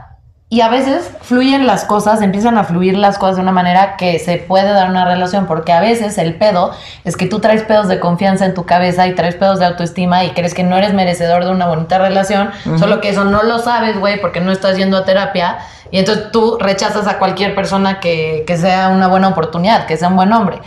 y 0.51 0.59
a 0.59 0.67
veces 0.67 1.09
fluyen 1.21 1.65
las 1.65 1.85
cosas, 1.85 2.21
empiezan 2.21 2.57
a 2.57 2.65
fluir 2.65 2.97
las 2.97 3.17
cosas 3.17 3.37
de 3.37 3.41
una 3.41 3.53
manera 3.53 3.95
que 3.95 4.19
se 4.19 4.35
puede 4.35 4.73
dar 4.73 4.89
una 4.89 5.05
relación, 5.05 5.47
porque 5.47 5.71
a 5.71 5.79
veces 5.79 6.17
el 6.17 6.35
pedo 6.35 6.73
es 7.05 7.15
que 7.15 7.25
tú 7.25 7.39
traes 7.39 7.63
pedos 7.63 7.87
de 7.87 8.01
confianza 8.01 8.45
en 8.45 8.53
tu 8.53 8.65
cabeza 8.65 9.07
y 9.07 9.15
traes 9.15 9.35
pedos 9.35 9.59
de 9.59 9.65
autoestima 9.65 10.25
y 10.25 10.31
crees 10.31 10.53
que 10.53 10.63
no 10.63 10.75
eres 10.75 10.93
merecedor 10.93 11.45
de 11.45 11.51
una 11.51 11.67
bonita 11.67 11.99
relación, 11.99 12.51
solo 12.77 12.99
que 12.99 13.07
eso 13.07 13.23
no 13.23 13.43
lo 13.43 13.59
sabes, 13.59 13.97
güey, 13.97 14.19
porque 14.19 14.41
no 14.41 14.51
estás 14.51 14.75
yendo 14.75 14.97
a 14.97 15.05
terapia 15.05 15.59
y 15.89 15.99
entonces 15.99 16.31
tú 16.33 16.57
rechazas 16.59 17.07
a 17.07 17.17
cualquier 17.17 17.55
persona 17.55 18.01
que, 18.01 18.43
que 18.45 18.57
sea 18.57 18.89
una 18.89 19.07
buena 19.07 19.29
oportunidad, 19.29 19.85
que 19.85 19.95
sea 19.95 20.09
un 20.09 20.17
buen 20.17 20.33
hombre. 20.33 20.59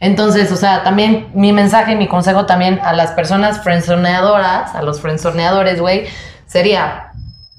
Entonces, 0.00 0.50
o 0.50 0.56
sea, 0.56 0.82
también 0.82 1.28
mi 1.34 1.52
mensaje 1.52 1.92
y 1.92 1.96
mi 1.96 2.08
consejo 2.08 2.46
también 2.46 2.80
a 2.82 2.94
las 2.94 3.12
personas 3.12 3.62
frenzoneadoras, 3.62 4.74
a 4.74 4.80
los 4.80 5.02
frenzoneadores, 5.02 5.78
güey, 5.78 6.06
sería 6.46 7.05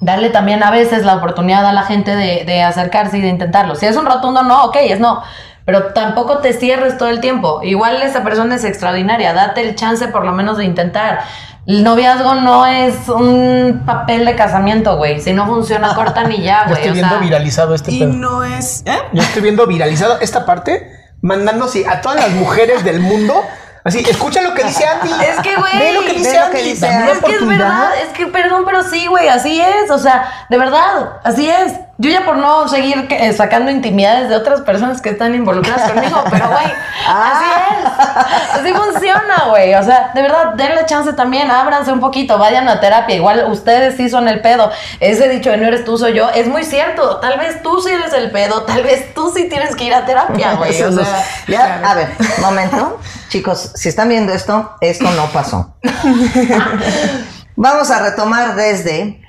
darle 0.00 0.30
también 0.30 0.62
a 0.62 0.70
veces 0.70 1.04
la 1.04 1.16
oportunidad 1.16 1.66
a 1.66 1.72
la 1.72 1.82
gente 1.82 2.14
de, 2.14 2.44
de 2.46 2.62
acercarse 2.62 3.18
y 3.18 3.20
de 3.20 3.28
intentarlo. 3.28 3.74
Si 3.74 3.86
es 3.86 3.96
un 3.96 4.06
rotundo 4.06 4.42
no, 4.42 4.64
ok, 4.66 4.76
es 4.82 5.00
no. 5.00 5.22
Pero 5.64 5.92
tampoco 5.92 6.38
te 6.38 6.54
cierres 6.54 6.96
todo 6.96 7.08
el 7.08 7.20
tiempo. 7.20 7.60
Igual 7.62 8.00
esa 8.02 8.22
persona 8.24 8.54
es 8.54 8.64
extraordinaria. 8.64 9.34
Date 9.34 9.60
el 9.60 9.74
chance 9.74 10.08
por 10.08 10.24
lo 10.24 10.32
menos 10.32 10.56
de 10.56 10.64
intentar. 10.64 11.20
El 11.66 11.84
noviazgo 11.84 12.36
no 12.36 12.64
es 12.64 13.06
un 13.10 13.82
papel 13.84 14.24
de 14.24 14.34
casamiento, 14.34 14.96
güey. 14.96 15.20
Si 15.20 15.34
no 15.34 15.46
funciona, 15.46 15.94
cortan 15.94 16.32
y 16.32 16.40
ya, 16.42 16.62
Yo 16.62 16.68
güey. 16.70 16.76
estoy 16.78 16.90
O 16.90 16.94
viendo 16.94 17.10
sea, 17.10 17.18
viralizado 17.18 17.74
este 17.74 17.92
Y 17.92 17.98
pedo. 17.98 18.12
no 18.14 18.44
es... 18.44 18.82
¿eh? 18.86 18.96
Yo 19.12 19.22
estoy 19.22 19.42
viendo 19.42 19.66
viralizado 19.66 20.18
esta 20.22 20.46
parte, 20.46 20.90
mandándose 21.20 21.86
a 21.86 22.00
todas 22.00 22.18
las 22.18 22.30
mujeres 22.30 22.82
del 22.84 23.00
mundo. 23.00 23.42
Así, 23.84 23.98
escucha 24.08 24.42
lo 24.42 24.54
que 24.54 24.64
dice 24.64 24.84
Andy. 24.86 25.10
Es 25.24 25.40
que, 25.40 25.56
güey, 25.56 25.78
Ve 25.78 25.92
lo 25.92 26.00
que 26.02 26.12
dice 26.14 26.32
que 26.32 26.38
Andy. 26.38 26.62
dice. 26.62 26.88
Es 27.12 27.18
que 27.20 27.36
es 27.36 27.46
verdad, 27.46 27.90
es 28.02 28.08
que 28.10 28.26
perdón, 28.26 28.64
pero 28.66 28.82
sí, 28.82 29.06
güey, 29.06 29.28
así 29.28 29.60
es, 29.60 29.90
o 29.90 29.98
sea, 29.98 30.46
de 30.48 30.58
verdad, 30.58 31.20
así 31.24 31.48
es. 31.48 31.72
Yo 32.00 32.10
ya 32.10 32.24
por 32.24 32.36
no 32.36 32.68
seguir 32.68 33.08
que- 33.08 33.26
eh, 33.26 33.32
sacando 33.32 33.72
intimidades 33.72 34.28
de 34.28 34.36
otras 34.36 34.60
personas 34.60 35.02
que 35.02 35.08
están 35.10 35.34
involucradas 35.34 35.90
conmigo, 35.90 36.22
pero 36.30 36.48
güey, 36.48 36.66
así 37.08 37.44
es, 37.72 38.60
así 38.60 38.72
funciona, 38.72 39.46
güey, 39.48 39.74
o 39.74 39.82
sea, 39.82 40.12
de 40.14 40.22
verdad, 40.22 40.54
denle 40.54 40.86
chance 40.86 41.12
también, 41.14 41.50
ábranse 41.50 41.90
un 41.90 41.98
poquito, 41.98 42.38
vayan 42.38 42.68
a 42.68 42.78
terapia, 42.78 43.16
igual 43.16 43.46
ustedes 43.50 43.96
sí 43.96 44.08
son 44.08 44.28
el 44.28 44.40
pedo, 44.42 44.70
ese 45.00 45.28
dicho 45.28 45.50
de 45.50 45.56
no 45.56 45.66
eres 45.66 45.84
tú, 45.84 45.98
soy 45.98 46.14
yo, 46.14 46.28
es 46.30 46.46
muy 46.46 46.62
cierto, 46.62 47.16
tal 47.16 47.36
vez 47.36 47.64
tú 47.64 47.80
sí 47.80 47.90
eres 47.90 48.12
el 48.12 48.30
pedo, 48.30 48.62
tal 48.62 48.84
vez 48.84 49.12
tú 49.12 49.32
sí 49.34 49.48
tienes 49.48 49.74
que 49.74 49.82
ir 49.84 49.94
a 49.94 50.06
terapia, 50.06 50.52
güey, 50.56 50.80
o 50.80 50.92
sea, 50.92 51.24
ya, 51.48 51.80
a 51.84 51.94
ver, 51.94 52.10
momento. 52.40 53.00
Chicos, 53.28 53.72
si 53.74 53.88
están 53.88 54.08
viendo 54.08 54.32
esto, 54.32 54.76
esto 54.80 55.10
no 55.10 55.26
pasó. 55.32 55.74
Vamos 57.56 57.90
a 57.90 57.98
retomar 58.02 58.54
desde 58.54 59.20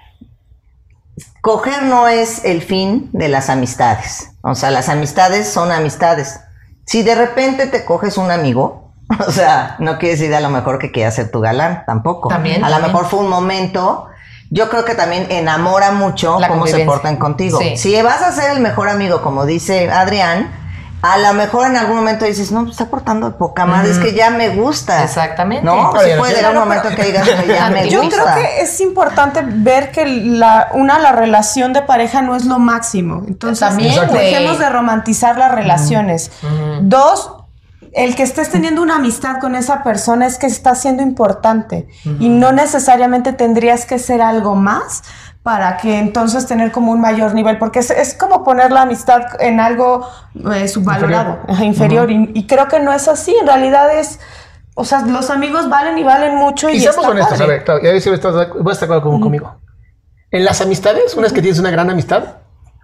coger 1.42 1.84
no 1.84 2.08
es 2.08 2.46
el 2.46 2.62
fin 2.62 3.10
de 3.14 3.30
las 3.30 3.50
amistades. 3.50 4.32
O 4.42 4.56
sea, 4.56 4.72
las 4.72 4.90
amistades 4.90 5.48
son 5.48 5.72
amistades. 5.72 6.40
Si 6.86 7.04
de 7.04 7.16
repente 7.16 7.68
te 7.68 7.86
coges 7.86 8.18
un 8.18 8.32
amigo, 8.32 8.94
o 9.28 9.32
sea, 9.32 9.76
no 9.80 9.98
quiere 9.98 10.16
decir 10.16 10.34
a 10.34 10.40
lo 10.40 10.50
mejor 10.50 10.80
que 10.80 10.92
quiera 10.92 11.12
ser 11.12 11.32
tu 11.32 11.40
galán, 11.40 11.84
tampoco. 11.86 12.30
También, 12.30 12.64
A 12.64 12.70
lo 12.70 12.80
mejor 12.80 13.06
fue 13.06 13.20
un 13.20 13.30
momento. 13.30 14.08
Yo 14.52 14.70
creo 14.70 14.84
que 14.84 14.96
también 14.96 15.28
enamora 15.30 15.92
mucho 15.92 16.40
La 16.40 16.48
cómo 16.48 16.66
se 16.66 16.84
portan 16.84 17.18
contigo. 17.18 17.60
Sí. 17.60 17.78
Si 17.78 18.02
vas 18.02 18.24
a 18.24 18.32
ser 18.32 18.52
el 18.52 18.60
mejor 18.60 18.90
amigo, 18.90 19.22
como 19.22 19.46
dice 19.46 19.92
Adrián, 19.92 20.59
a 21.02 21.18
lo 21.18 21.34
mejor 21.34 21.68
en 21.68 21.78
algún 21.78 21.96
momento 21.96 22.26
dices, 22.26 22.52
no, 22.52 22.70
está 22.70 22.86
portando 22.88 23.30
de 23.30 23.38
poca 23.38 23.66
madre, 23.66 23.92
es 23.92 24.00
que 24.00 24.14
ya 24.14 24.30
me 24.30 24.50
gusta. 24.50 25.04
Exactamente. 25.04 25.64
No, 25.66 25.92
Pero 25.94 26.20
puede 26.20 26.36
llegar 26.36 26.54
un 26.54 26.60
momento 26.60 26.90
en 26.90 26.96
que 26.96 27.04
digas, 27.06 27.28
"Oye, 27.28 27.48
ya 27.54 27.70
me 27.72 27.90
Yo 27.90 28.02
gusta. 28.02 28.22
creo 28.24 28.36
que 28.36 28.62
es 28.62 28.82
importante 28.82 29.42
ver 29.46 29.92
que 29.92 30.06
la, 30.06 30.70
una, 30.74 31.00
la 31.00 31.14
relación 31.14 31.72
de 31.72 31.82
pareja 31.84 32.22
no 32.22 32.36
es 32.36 32.46
lo 32.46 32.60
máximo. 32.60 33.24
Entonces, 33.28 33.60
También, 33.60 33.96
dejemos 34.12 34.60
de 34.60 34.70
romantizar 34.70 35.38
las 35.38 35.54
relaciones. 35.54 36.32
Dos, 36.82 37.32
el 37.94 38.16
que 38.16 38.24
estés 38.24 38.50
teniendo 38.50 38.82
una 38.82 38.98
amistad 38.98 39.40
con 39.40 39.56
esa 39.56 39.84
persona 39.84 40.28
es 40.28 40.38
que 40.38 40.48
está 40.48 40.76
siendo 40.76 41.02
importante 41.02 41.88
y 42.20 42.30
no 42.30 42.52
necesariamente 42.52 43.34
tendrías 43.34 43.86
que 43.86 44.00
ser 44.00 44.22
algo 44.22 44.56
más 44.56 45.04
para 45.44 45.78
que 45.78 45.98
entonces 45.98 46.46
tener 46.46 46.72
como 46.72 46.92
un 46.92 47.02
mayor 47.02 47.34
nivel, 47.34 47.58
porque 47.58 47.80
es, 47.80 47.90
es 47.90 48.14
como 48.14 48.44
poner 48.44 48.72
la 48.72 48.82
amistad 48.82 49.22
en 49.40 49.60
algo 49.60 50.08
eh, 50.54 50.68
subvalorado, 50.68 51.40
Inferior. 51.48 52.10
inferior, 52.10 52.12
y, 52.12 52.32
y 52.34 52.48
creo 52.48 52.68
que 52.68 52.80
no 52.80 52.92
es 52.94 53.08
así, 53.08 53.36
en 53.40 53.48
realidad 53.48 53.98
es 53.98 54.20
o 54.80 54.86
sea, 54.86 55.02
los 55.02 55.30
amigos 55.30 55.68
valen 55.68 55.98
y 55.98 56.04
valen 56.04 56.36
mucho 56.38 56.70
y, 56.70 56.78
Y 56.78 56.80
seamos 56.80 57.00
está 57.00 57.10
honestos, 57.10 57.42
a 57.42 57.46
ver, 57.46 57.66
claro, 57.66 57.82
ya 57.84 58.00
si 58.00 58.10
estás, 58.12 58.34
vas 58.34 58.48
a 58.48 58.72
estar 58.72 58.88
de 58.88 58.96
acuerdo 58.96 59.20
conmigo. 59.20 59.58
En 60.32 60.46
las 60.46 60.62
amistades, 60.62 61.16
una 61.16 61.24
vez 61.24 61.34
que 61.34 61.42
tienes 61.42 61.60
una 61.60 61.70
gran 61.70 61.90
amistad, 61.90 62.36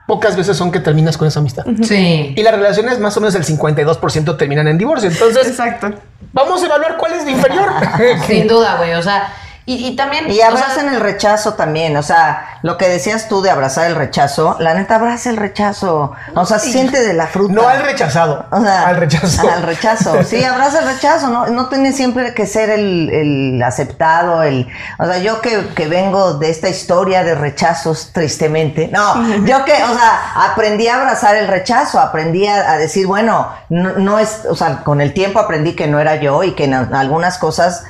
pocas 0.06 0.36
veces 0.36 0.58
son 0.58 0.74
que 0.74 0.82
terminas 0.82 1.18
con 1.18 1.26
esa 1.26 1.40
amistad. 1.40 1.64
Sí. 1.84 2.34
Y 2.36 2.44
las 2.44 2.54
relaciones, 2.54 3.00
más 3.00 3.16
o 3.16 3.22
menos 3.22 3.34
el 3.36 3.46
52% 3.46 4.38
terminan 4.38 4.68
en 4.68 4.78
divorcio. 4.78 5.10
Entonces, 5.10 5.48
Exacto. 5.48 5.94
vamos 6.34 6.62
a 6.64 6.66
evaluar 6.66 6.98
cuál 6.98 7.14
es 7.14 7.24
la 7.24 7.32
inferior. 7.32 7.70
Sin 8.28 8.48
duda, 8.50 8.76
güey. 8.76 8.94
O 8.96 9.02
sea, 9.02 9.30
y, 9.68 9.88
y 9.88 9.96
también. 9.96 10.30
Y 10.30 10.34
o 10.34 10.36
sea, 10.36 10.48
abrazan 10.50 10.90
el 10.94 11.00
rechazo 11.00 11.56
también, 11.56 11.98
o 11.98 12.04
sea, 12.04 12.60
lo 12.62 12.78
que 12.78 12.88
decías 12.88 13.28
tú 13.28 13.42
de 13.42 13.50
abrazar 13.50 13.88
el 13.88 13.96
rechazo, 13.96 14.58
la 14.60 14.76
neta 14.76 14.96
abraza 14.96 15.32
el 15.32 15.38
rechazo, 15.38 16.12
o 16.36 16.46
sea, 16.46 16.60
siente 16.60 17.02
de 17.02 17.14
la 17.14 17.26
fruta. 17.28 17.54
No 17.54 17.68
al 17.68 17.84
rechazado, 17.84 18.46
O 18.52 18.62
sea, 18.62 18.88
al 18.88 18.98
rechazo. 18.98 19.50
Al 19.50 19.64
rechazo. 19.64 20.16
Sí, 20.26 20.44
abraza 20.44 20.80
el 20.80 20.86
rechazo, 20.86 21.30
no, 21.30 21.48
no 21.48 21.68
tiene 21.68 21.92
siempre 21.92 22.34
que 22.34 22.46
ser 22.48 22.70
el, 22.70 23.10
el 23.12 23.64
aceptado, 23.64 24.44
el. 24.44 24.68
O 24.98 25.06
sea, 25.06 25.20
yo 25.20 25.42
que, 25.42 25.68
que 25.76 25.88
vengo 25.88 26.36
de 26.36 26.50
esta 26.50 26.70
historia 26.70 27.24
de 27.24 27.36
rechazos, 27.36 28.12
tristemente. 28.12 28.90
No, 28.92 29.46
yo 29.46 29.66
que, 29.66 29.74
o 29.74 29.94
sea, 29.96 30.52
aprendí 30.52 30.88
a 30.88 30.96
abrazar 30.96 31.36
el 31.36 31.48
rechazo, 31.48 32.00
aprendí 32.00 32.48
a, 32.48 32.72
a 32.72 32.78
decir, 32.78 33.08
bueno, 33.08 33.50
no, 33.70 33.94
no 33.94 34.20
es, 34.20 34.42
o 34.50 34.56
sea, 34.56 34.84
con 34.84 35.02
el 35.02 35.14
tiempo 35.14 35.40
aprendí 35.40 35.76
que 35.76 35.88
no 35.88 36.00
era 36.00 36.16
yo 36.16 36.44
y 36.44 36.54
que 36.54 36.66
en 36.66 36.74
algunas 36.74 37.38
cosas 37.38 37.84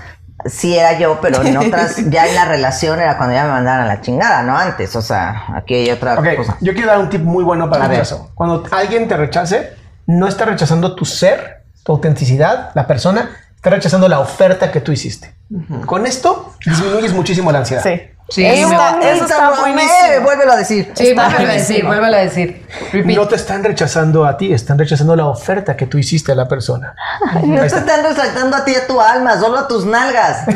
sí 0.46 0.78
era 0.78 0.98
yo, 1.00 1.20
pero 1.22 1.42
en 1.44 1.58
otras, 1.58 1.98
ya 2.10 2.28
en 2.28 2.36
la 2.36 2.46
relación 2.46 3.00
era 3.00 3.18
cuando 3.18 3.36
ya 3.36 3.44
me 3.46 3.52
mandaban 3.52 3.82
a 3.82 3.86
la 3.86 4.02
chingada, 4.02 4.44
no 4.44 4.58
antes. 4.58 4.96
O 4.96 5.02
sea, 5.02 5.46
aquí 5.56 5.74
hay 5.76 5.92
otra 5.92 6.16
Ok, 6.20 6.36
cosa. 6.36 6.58
yo 6.62 6.74
quiero 6.74 6.88
dar 6.90 7.00
un 7.00 7.10
tip 7.10 7.22
muy 7.22 7.44
bueno 7.44 7.70
para 7.70 7.86
el 7.86 7.92
rechazo. 7.92 8.32
Cuando 8.36 8.64
alguien 8.72 9.08
te 9.08 9.16
rechace, 9.18 9.74
no 10.08 10.28
está 10.28 10.46
rechazando 10.46 10.96
tu 10.96 11.06
ser, 11.06 11.64
tu 11.84 11.94
autenticidad, 11.94 12.72
la 12.76 12.86
persona, 12.88 13.30
está 13.56 13.70
rechazando 13.70 14.08
la 14.08 14.20
oferta 14.20 14.72
que 14.72 14.82
tú 14.82 14.92
hiciste. 14.92 15.34
Con 15.86 16.06
esto 16.06 16.54
disminuyes 16.66 17.14
muchísimo 17.14 17.52
la 17.52 17.60
ansiedad. 17.60 17.84
Sí. 17.84 18.02
Sí, 18.28 18.44
está, 18.44 18.94
gusta. 18.94 19.12
eso 19.12 19.24
está 19.26 19.50
Romé, 19.52 19.60
buenísimo. 19.62 20.24
Vuélvelo 20.24 20.52
a 20.54 20.56
decir. 20.56 20.92
Sí, 20.96 21.14
vuélvelo 21.14 21.26
a 21.26 21.28
decir, 21.30 21.46
buenísimo. 21.48 21.88
vuélvelo 21.90 22.16
a 22.18 22.20
decir. 22.22 22.68
Repeat. 22.92 23.18
No 23.18 23.28
te 23.28 23.36
están 23.36 23.64
rechazando 23.64 24.26
a 24.26 24.36
ti, 24.36 24.52
están 24.52 24.80
rechazando 24.80 25.16
la 25.16 25.28
oferta 25.28 25.78
que 25.78 25.86
tú 25.86 26.00
hiciste 26.00 26.32
a 26.32 26.36
la 26.36 26.48
persona. 26.48 26.96
No 27.44 27.60
te 27.62 27.68
está. 27.68 27.80
están 27.80 28.04
resaltando 28.04 28.58
a 28.58 28.66
ti 28.66 28.74
a 28.74 28.88
tu 28.88 29.00
alma, 29.00 29.40
solo 29.40 29.60
a 29.60 29.68
tus 29.68 29.86
nalgas. 29.86 30.46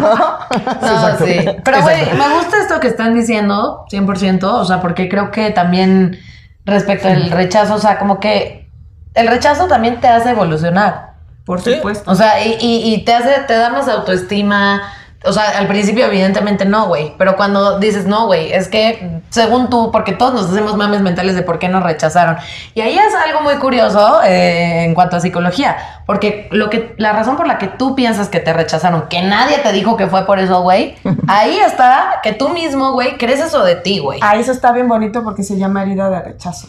No, 0.00 0.38
Exacto. 0.52 1.26
sí. 1.26 1.38
Pero, 1.64 1.82
güey, 1.82 2.04
me 2.14 2.28
gusta 2.36 2.58
esto 2.60 2.78
que 2.80 2.88
están 2.88 3.14
diciendo, 3.14 3.84
100%, 3.90 4.44
o 4.44 4.64
sea, 4.64 4.80
porque 4.80 5.08
creo 5.08 5.30
que 5.30 5.50
también 5.50 6.18
respecto 6.64 7.08
al 7.08 7.30
rechazo, 7.30 7.74
o 7.74 7.78
sea, 7.78 7.98
como 7.98 8.20
que 8.20 8.70
el 9.14 9.26
rechazo 9.28 9.66
también 9.66 10.00
te 10.00 10.08
hace 10.08 10.30
evolucionar. 10.30 11.14
Por 11.44 11.60
Sí. 11.62 11.74
supuesto. 11.76 12.10
O 12.10 12.14
sea, 12.14 12.44
y, 12.44 12.56
y- 12.60 12.94
y 12.94 13.04
te 13.04 13.14
hace, 13.14 13.30
te 13.46 13.54
da 13.54 13.70
más 13.70 13.88
autoestima. 13.88 14.82
O 15.26 15.32
sea, 15.32 15.58
al 15.58 15.66
principio 15.66 16.06
evidentemente 16.06 16.64
no, 16.64 16.86
güey. 16.86 17.14
Pero 17.18 17.36
cuando 17.36 17.78
dices, 17.78 18.06
no, 18.06 18.26
güey, 18.26 18.52
es 18.52 18.68
que 18.68 19.20
según 19.30 19.70
tú, 19.70 19.90
porque 19.90 20.12
todos 20.12 20.34
nos 20.34 20.50
hacemos 20.50 20.76
mames 20.76 21.00
mentales 21.00 21.34
de 21.34 21.42
por 21.42 21.58
qué 21.58 21.68
nos 21.68 21.82
rechazaron. 21.82 22.36
Y 22.74 22.80
ahí 22.80 22.98
es 22.98 23.14
algo 23.14 23.40
muy 23.40 23.56
curioso 23.56 24.22
eh, 24.22 24.84
en 24.84 24.94
cuanto 24.94 25.16
a 25.16 25.20
psicología. 25.20 25.76
Porque 26.06 26.48
lo 26.52 26.70
que, 26.70 26.94
la 26.98 27.12
razón 27.12 27.36
por 27.36 27.46
la 27.46 27.58
que 27.58 27.66
tú 27.66 27.94
piensas 27.94 28.28
que 28.28 28.40
te 28.40 28.52
rechazaron, 28.52 29.08
que 29.08 29.22
nadie 29.22 29.58
te 29.58 29.72
dijo 29.72 29.96
que 29.96 30.06
fue 30.06 30.24
por 30.24 30.38
eso, 30.38 30.62
güey, 30.62 30.94
ahí 31.28 31.58
está 31.58 32.20
que 32.22 32.32
tú 32.32 32.48
mismo, 32.48 32.92
güey, 32.92 33.18
crees 33.18 33.40
eso 33.40 33.64
de 33.64 33.76
ti, 33.76 33.98
güey. 33.98 34.20
Ah, 34.22 34.36
eso 34.36 34.52
está 34.52 34.72
bien 34.72 34.88
bonito 34.88 35.24
porque 35.24 35.42
se 35.42 35.56
llama 35.56 35.82
herida 35.82 36.08
de 36.08 36.20
rechazo. 36.22 36.68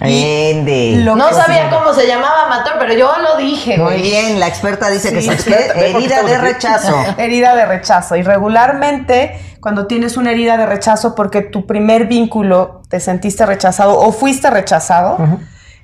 Ende. 0.00 1.02
No 1.04 1.32
sabía 1.32 1.70
cómo 1.70 1.92
se 1.92 2.06
llamaba 2.06 2.48
Matón, 2.48 2.74
pero 2.78 2.94
yo 2.94 3.12
lo 3.18 3.36
dije, 3.36 3.76
Muy 3.78 3.84
güey. 3.86 4.02
bien, 4.02 4.40
la 4.40 4.46
experta 4.46 4.88
dice 4.90 5.12
que 5.12 5.22
se 5.22 5.32
experta, 5.32 5.74
herida 5.74 6.22
de 6.22 6.38
rechazo. 6.38 6.94
herida 7.18 7.54
de 7.54 7.66
rechazo. 7.66 8.16
Y 8.16 8.22
regularmente, 8.22 9.38
cuando 9.60 9.86
tienes 9.86 10.16
una 10.16 10.30
herida 10.32 10.56
de 10.56 10.66
rechazo 10.66 11.14
porque 11.14 11.42
tu 11.42 11.66
primer 11.66 12.06
vínculo 12.06 12.82
te 12.88 13.00
sentiste 13.00 13.44
rechazado 13.46 13.98
o 13.98 14.12
fuiste 14.12 14.50
rechazado, 14.50 15.18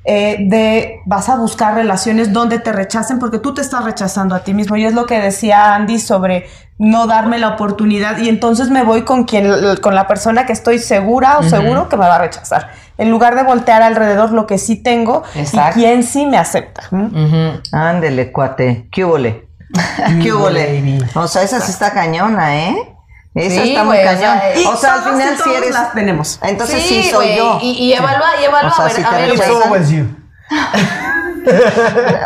eh, 0.05 0.37
de, 0.41 1.01
vas 1.07 1.29
a 1.29 1.37
buscar 1.37 1.75
relaciones 1.75 2.33
donde 2.33 2.59
te 2.59 2.73
rechacen 2.73 3.19
porque 3.19 3.39
tú 3.39 3.55
te 3.55 3.63
estás 3.63 3.85
rechazando 3.85 4.35
a 4.35 4.41
ti 4.45 4.53
mismo. 4.55 4.77
Y 4.77 4.85
es 4.85 4.95
lo 4.95 5.07
que 5.07 5.21
decía 5.21 5.75
Andy 5.75 5.99
sobre 5.99 6.47
no 6.79 7.07
darme 7.07 7.39
la 7.39 7.49
oportunidad 7.51 8.19
y 8.19 8.29
entonces 8.29 8.69
me 8.69 8.83
voy 8.83 9.03
con 9.03 9.25
quien 9.25 9.77
con 9.81 9.95
la 9.95 10.09
persona 10.09 10.45
que 10.45 10.53
estoy 10.53 10.79
segura 10.81 11.39
o 11.39 11.45
seguro 11.45 11.89
que 11.89 11.97
me 11.97 12.07
va 12.07 12.17
a 12.17 12.19
rechazar 12.19 12.73
en 12.99 13.11
lugar 13.13 13.37
de 13.37 13.45
voltear 13.45 13.81
alrededor 13.81 14.33
lo 14.33 14.49
que 14.49 14.59
sí 14.59 14.83
tengo 14.83 15.23
Exacto. 15.37 15.79
y 15.79 15.83
quién 15.83 16.03
sí 16.03 16.27
me 16.27 16.37
acepta 16.37 16.83
Ujú. 16.91 17.61
Ándele, 17.71 18.33
cuate. 18.33 18.89
¿Qué 18.91 19.05
hubole? 19.05 19.47
¿Qué 20.23 20.33
baby. 20.33 20.99
O 21.15 21.27
sea, 21.27 21.43
esa 21.43 21.61
sí 21.61 21.71
está 21.71 21.93
cañona, 21.93 22.69
¿eh? 22.69 22.94
Esa 23.35 23.63
Sí, 23.63 23.69
está 23.71 23.85
muy 23.85 23.97
güey, 23.97 24.07
o 24.07 24.11
cañón. 24.11 24.21
sea, 24.39 24.57
y 24.57 24.65
o 24.67 24.77
sea, 24.77 24.95
al 24.95 25.03
final 25.03 25.37
si 25.43 25.53
eres. 25.55 25.71
las 25.75 25.93
tenemos 25.93 26.39
Entonces 26.43 26.83
sí, 26.83 27.03
soy 27.11 27.37
yo. 27.37 27.59
Y, 27.61 27.71
y 27.73 27.93
evalúa, 27.93 28.29
y 28.41 28.45
evalúa, 28.45 28.71
O 28.71 28.75
sea, 28.75 28.85
a 28.85 28.89
ver, 28.89 28.97
sí 28.97 29.03
a 29.05 29.11
te 29.11 29.17
ver, 29.17 29.81
It's 29.83 29.91
you. 29.91 30.07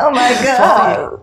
Oh 0.04 0.10
my 0.10 0.34
God. 0.44 1.20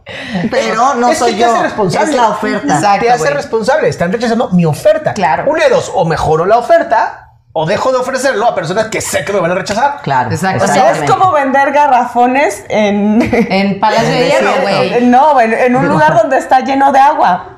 Pero 0.51 0.95
no 0.95 1.09
Es 1.09 1.13
que 1.13 1.19
soy 1.19 1.33
te 1.33 1.39
yo. 1.39 1.51
hace 1.51 1.63
responsable. 1.63 2.09
Es 2.11 2.15
la 2.15 2.29
oferta. 2.29 2.73
Exacto, 2.75 3.05
te 3.05 3.11
hace 3.11 3.29
responsable. 3.29 3.87
Están 3.89 4.11
rechazando 4.11 4.49
mi 4.51 4.65
oferta. 4.65 5.13
Claro. 5.13 5.43
Una 5.47 5.63
de 5.63 5.69
dos, 5.69 5.91
o 5.93 6.05
mejoro 6.05 6.45
la 6.45 6.57
oferta 6.57 7.21
o 7.53 7.65
dejo 7.65 7.93
de 7.93 7.99
ofrecerlo 7.99 8.45
a 8.47 8.53
personas 8.53 8.87
que 8.87 8.99
sé 8.99 9.23
que 9.23 9.31
me 9.31 9.39
van 9.39 9.51
a 9.51 9.55
rechazar. 9.55 9.99
Claro. 10.03 10.29
Exacto. 10.29 10.65
O 10.65 10.67
sea, 10.67 10.91
es 10.91 11.09
como 11.09 11.31
vender 11.31 11.71
garrafones 11.71 12.65
en... 12.67 13.21
En 13.49 13.79
Palacio 13.79 14.09
de 14.09 14.25
Hierro, 14.29 14.61
güey. 14.61 15.05
no, 15.05 15.39
en, 15.39 15.53
en 15.53 15.75
un 15.77 15.87
lugar 15.87 16.15
donde 16.15 16.37
está 16.37 16.59
lleno 16.59 16.91
de 16.91 16.99
agua. 16.99 17.54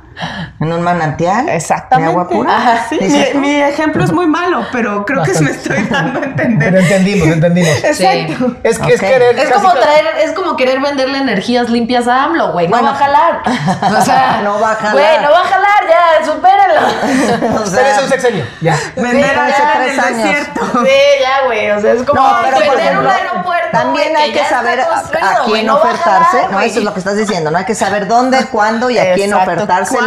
En 0.60 0.72
un 0.74 0.82
manantial. 0.82 1.48
Exactamente. 1.50 2.12
De 2.14 2.20
agua 2.20 2.28
pura. 2.30 2.56
Ajá, 2.58 2.86
sí. 2.90 2.98
Mi, 3.02 3.40
mi 3.40 3.56
ejemplo 3.62 4.04
es 4.04 4.12
muy 4.12 4.26
malo, 4.28 4.66
pero 4.72 5.06
creo 5.06 5.24
que 5.24 5.34
me 5.40 5.52
estoy 5.52 5.84
dando 5.84 6.20
a 6.20 6.22
Pero 6.38 6.46
entender. 6.48 6.76
entendimos, 6.76 7.28
entendimos. 7.28 7.70
Exacto. 7.84 8.56
Es 8.64 8.80
que 8.80 8.94
es 8.94 9.00
querer. 9.02 9.38
Es 9.38 9.50
como 9.52 9.70
casi- 9.70 9.82
traer, 9.82 10.06
es 10.24 10.32
como 10.34 10.56
querer 10.56 10.80
venderle 10.80 11.18
energías 11.20 11.70
limpias 11.70 12.08
a 12.08 12.24
AMLO, 12.24 12.52
güey. 12.54 12.68
No 12.68 12.78
Bueno. 12.78 12.88
va 12.88 12.96
a 12.96 13.00
jalar. 13.00 13.42
O 13.98 14.02
sea, 14.02 14.42
No 14.44 14.60
va 14.60 14.72
a 14.72 14.76
jalar. 14.76 14.94
Güey, 14.94 15.22
no 15.22 15.32
va 15.32 15.40
a 15.40 15.44
jalar, 15.44 15.84
ya, 15.90 16.26
supérenlo. 16.26 17.62
o 17.62 17.66
sea, 17.66 17.96
son 17.96 18.04
un 18.06 18.10
sexenio. 18.10 18.46
Ya. 18.62 18.78
Vender 18.96 19.24
Sí, 19.34 19.40
hace 19.40 19.62
en 19.64 19.70
tres 19.96 20.00
años. 20.00 20.48
Sí, 20.56 20.92
ya, 21.22 21.46
güey. 21.46 21.72
O 21.72 21.82
sea, 21.82 21.94
es 21.94 22.04
como 22.04 22.22
No, 22.22 22.38
pero 22.44 22.60
vender 22.60 22.80
ejemplo, 22.80 23.02
un 23.02 23.08
aeropuerto. 23.16 23.68
también 23.72 24.10
güey, 24.12 24.24
hay 24.24 24.32
que 24.32 24.40
ya 24.40 24.50
saber 24.50 24.80
a, 24.82 24.86
quién 25.46 25.66
no 25.66 25.76
ofertarse. 25.76 26.38
jalar, 26.38 26.52
no, 26.52 26.62
eso 26.62 26.80
es 26.80 26.86
lo 26.86 26.94
que 26.94 27.00
estás 27.00 27.18
diciendo. 27.18 27.52
No 27.52 27.58
hay 27.58 27.66
que 27.66 27.76
saber 27.76 28.08
dónde, 28.08 28.46
cuándo 28.48 28.90
y 28.90 28.98
a 28.98 29.14
quién 29.14 29.30
Exacto. 29.32 29.52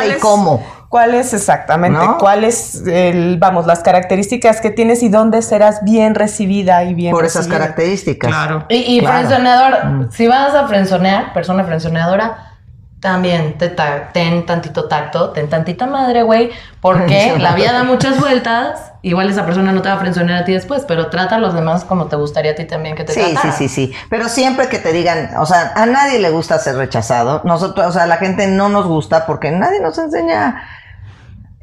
Y 0.02 0.06
¿Cuál 0.06 0.16
es- 0.16 0.22
cómo. 0.22 0.80
¿Cuál 0.88 1.14
es 1.14 1.32
exactamente? 1.34 1.96
¿No? 2.04 2.18
¿Cuáles, 2.18 2.82
el, 2.84 3.38
vamos, 3.38 3.64
las 3.66 3.78
características 3.78 4.60
que 4.60 4.70
tienes 4.70 5.04
y 5.04 5.08
dónde 5.08 5.40
serás 5.40 5.84
bien 5.84 6.16
recibida 6.16 6.82
y 6.82 6.94
bien 6.94 7.12
Por 7.12 7.24
esas 7.24 7.46
características. 7.46 8.28
Claro. 8.28 8.64
Y, 8.68 8.96
y 8.96 8.98
Claro. 9.00 9.18
frenzoneador, 9.28 10.08
si 10.10 10.26
vas 10.26 10.52
a 10.52 10.66
frenzonear, 10.66 11.32
persona 11.32 11.62
frenzoneadora, 11.64 12.49
también 13.00 13.56
te 13.58 13.68
ta- 13.68 14.10
ten 14.12 14.44
tantito 14.46 14.84
tacto, 14.86 15.30
ten 15.30 15.48
tantita 15.48 15.86
madre, 15.86 16.22
güey, 16.22 16.50
porque 16.80 17.34
la 17.38 17.54
vida 17.54 17.72
da 17.72 17.82
muchas 17.84 18.20
vueltas. 18.20 18.92
Igual 19.02 19.30
esa 19.30 19.46
persona 19.46 19.72
no 19.72 19.80
te 19.80 19.88
va 19.88 19.94
a 19.94 19.98
frenzonear 19.98 20.42
a 20.42 20.44
ti 20.44 20.52
después, 20.52 20.84
pero 20.86 21.06
trata 21.08 21.36
a 21.36 21.38
los 21.38 21.54
demás 21.54 21.84
como 21.84 22.06
te 22.08 22.16
gustaría 22.16 22.52
a 22.52 22.54
ti 22.54 22.66
también 22.66 22.94
que 22.94 23.04
te 23.04 23.14
Sí, 23.14 23.20
sí, 23.22 23.32
trataran. 23.32 23.56
sí, 23.56 23.68
sí. 23.68 23.92
Pero 24.10 24.28
siempre 24.28 24.68
que 24.68 24.78
te 24.78 24.92
digan, 24.92 25.30
o 25.38 25.46
sea, 25.46 25.72
a 25.74 25.86
nadie 25.86 26.18
le 26.18 26.28
gusta 26.28 26.58
ser 26.58 26.76
rechazado. 26.76 27.40
Nosotros, 27.44 27.86
o 27.86 27.92
sea, 27.92 28.04
la 28.06 28.18
gente 28.18 28.46
no 28.46 28.68
nos 28.68 28.86
gusta 28.86 29.24
porque 29.24 29.50
nadie 29.50 29.80
nos 29.80 29.96
enseña. 29.96 30.62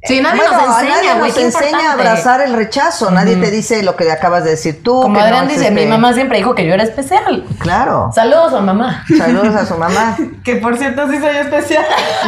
Sí, 0.03 0.21
nadie 0.21 0.39
Bueno, 0.41 0.67
nos 0.67 0.77
enseña, 0.79 1.15
nadie 1.15 1.19
nos 1.27 1.37
enseña 1.37 1.89
a 1.89 1.93
abrazar 1.93 2.41
el 2.41 2.53
rechazo. 2.53 3.09
Nadie 3.09 3.35
te 3.35 3.49
dice 3.49 3.81
lo 3.81 3.95
que 3.95 4.09
acabas 4.11 4.43
de 4.43 4.51
decir 4.51 4.81
tú. 4.83 5.01
Como 5.01 5.19
Adrián 5.19 5.47
no 5.47 5.51
dice, 5.51 5.71
mi 5.71 5.81
este- 5.81 5.89
mamá 5.91 6.13
siempre 6.13 6.37
dijo 6.37 6.53
que 6.53 6.65
yo 6.67 6.73
era 6.75 6.83
especial. 6.83 7.43
Claro. 7.59 8.11
Saludos 8.13 8.53
a 8.53 8.61
mamá. 8.61 9.03
Saludos 9.17 9.55
a 9.55 9.65
su 9.65 9.75
mamá. 9.75 10.15
Que 10.43 10.57
por 10.57 10.77
cierto 10.77 11.09
sí 11.09 11.19
soy 11.19 11.35
especial. 11.37 11.83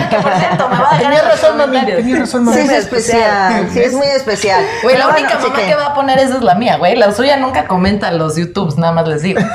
que 0.09 0.15
por 0.17 0.33
cierto, 0.33 0.67
me 0.67 0.77
va 0.77 0.89
a 0.91 0.97
dejar 0.97 0.99
Tenías 0.99 1.21
en 1.23 1.27
los 1.29 1.41
razón, 1.41 1.51
comentarios. 1.57 1.97
Tenías 1.99 2.19
razón, 2.19 2.41
Sí, 2.41 2.49
mami. 2.49 2.61
es 2.61 2.71
especial. 2.71 3.69
Sí, 3.71 3.79
es 3.79 3.93
muy 3.93 4.07
especial. 4.07 4.65
Güey, 4.83 4.97
la 4.97 5.07
única 5.07 5.21
bueno, 5.35 5.41
mamá 5.49 5.55
sí 5.59 5.65
que 5.69 5.75
va 5.75 5.85
a 5.85 5.93
poner 5.93 6.19
eso 6.19 6.35
es 6.37 6.41
la 6.41 6.55
mía, 6.55 6.77
güey. 6.77 6.95
La 6.97 7.13
suya 7.13 7.37
nunca 7.37 7.65
comenta 7.67 8.11
los 8.11 8.35
YouTubes, 8.35 8.77
nada 8.77 8.91
más 8.93 9.07
les 9.07 9.21
digo. 9.21 9.39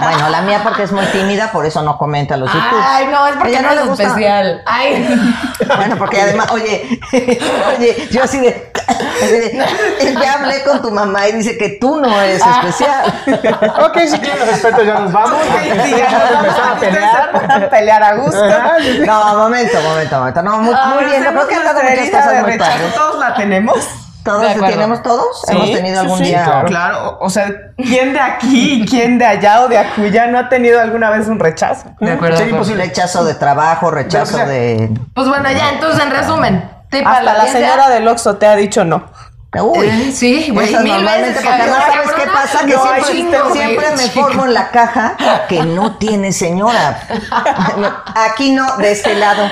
Bueno, 0.00 0.28
la 0.30 0.40
mía 0.42 0.60
porque 0.64 0.84
es 0.84 0.92
muy 0.92 1.04
tímida, 1.06 1.52
por 1.52 1.66
eso 1.66 1.82
no 1.82 1.96
comenta 1.98 2.36
los 2.36 2.50
YouTube. 2.52 2.80
Ay, 2.82 3.06
no, 3.12 3.26
es 3.28 3.34
porque 3.34 3.48
Ella 3.50 3.62
no, 3.62 3.74
no 3.84 3.92
es 3.94 4.00
especial. 4.00 4.62
Ay. 4.66 5.46
Bueno, 5.76 5.96
porque 5.98 6.20
además, 6.20 6.50
oye, 6.50 6.98
oye, 7.76 8.08
yo 8.10 8.22
así 8.24 8.38
de, 8.40 8.72
así 8.86 9.32
de, 10.06 10.14
ya 10.20 10.34
hablé 10.34 10.62
con 10.64 10.80
tu 10.82 10.90
mamá 10.90 11.28
y 11.28 11.32
dice 11.32 11.56
que 11.58 11.78
tú 11.80 12.00
no 12.00 12.20
eres 12.20 12.40
Ah. 12.44 12.60
especial. 12.64 13.14
Ok, 13.84 13.98
si 14.06 14.18
quieren 14.18 14.38
los 14.40 14.48
respetos, 14.48 14.86
ya 14.86 14.94
nos 15.00 15.12
vamos. 15.12 15.38
porque 15.38 15.80
Sí, 15.82 15.90
ya 15.96 16.30
vamos 16.32 16.56
a 16.58 16.80
pelear. 16.80 17.30
A 17.64 17.70
pelear 17.70 18.02
a 18.02 18.14
gusto. 18.16 18.40
Sí, 18.80 18.92
sí. 18.98 19.06
No, 19.06 19.36
momento, 19.36 19.80
momento, 19.82 20.18
momento. 20.18 20.42
No, 20.42 20.58
muy, 20.58 20.74
muy 20.94 21.04
bien. 21.04 21.22
Que 21.22 21.54
han 21.54 21.64
dado 21.64 21.82
Nuestra 21.82 22.04
muchas 22.04 22.10
cosas 22.10 22.32
de 22.36 22.42
muy 22.42 22.58
padres. 22.58 22.94
Todos 22.94 23.18
la 23.18 23.34
tenemos. 23.34 23.76
Todos 24.22 24.42
De 24.42 24.60
tenemos 24.60 25.02
todos, 25.02 25.42
Sí, 25.46 25.52
hemos 25.52 25.72
tenido 25.72 25.94
sí, 25.94 26.00
algún 26.02 26.18
sí, 26.18 26.24
día. 26.24 26.44
Claro. 26.44 26.66
claro. 26.68 27.18
O 27.22 27.30
sea, 27.30 27.50
¿quién 27.78 28.12
de 28.12 28.20
aquí 28.20 28.84
quién 28.88 29.18
de 29.18 29.24
allá 29.24 29.62
o 29.62 29.68
de 29.68 29.78
acuya 29.78 30.26
no 30.26 30.38
ha 30.38 30.48
tenido 30.50 30.78
alguna 30.78 31.08
vez 31.10 31.26
un 31.26 31.38
rechazo? 31.40 31.88
De 32.00 32.12
acuerdo. 32.12 32.36
Sería 32.36 32.52
de 32.52 32.58
acuerdo. 32.60 32.74
Rechazo 32.82 33.24
de 33.24 33.34
trabajo, 33.34 33.90
rechazo 33.90 34.36
de. 34.36 34.90
Pues 35.14 35.26
bueno, 35.26 35.50
ya, 35.50 35.70
entonces 35.70 36.02
en 36.02 36.10
resumen. 36.10 36.70
Hasta 36.92 37.22
la 37.34 37.46
señora 37.46 37.88
del 37.88 38.06
Oxxo 38.08 38.36
te 38.36 38.46
ha 38.46 38.56
dicho 38.56 38.84
no. 38.84 39.10
Uy, 39.52 39.88
Eh, 39.88 40.12
sí, 40.12 40.50
güey, 40.52 40.68
mil 40.76 40.86
normalmente, 40.92 41.30
veces, 41.30 41.44
porque 41.44 41.66
no 41.66 41.74
sabes 41.74 42.10
qué 42.12 42.26
pasa, 42.30 42.58
que 42.66 42.72
No, 42.72 42.84
siempre, 42.84 43.12
chingo, 43.12 43.52
siempre 43.52 43.86
güey, 43.90 43.96
me 43.96 44.08
chingo. 44.08 44.26
formo 44.28 44.44
en 44.44 44.54
la 44.54 44.70
caja 44.70 45.16
que 45.48 45.64
no 45.64 45.96
tiene 45.98 46.32
señora. 46.32 47.02
Aquí 48.14 48.52
no, 48.52 48.76
de 48.76 48.92
este 48.92 49.16
lado. 49.16 49.50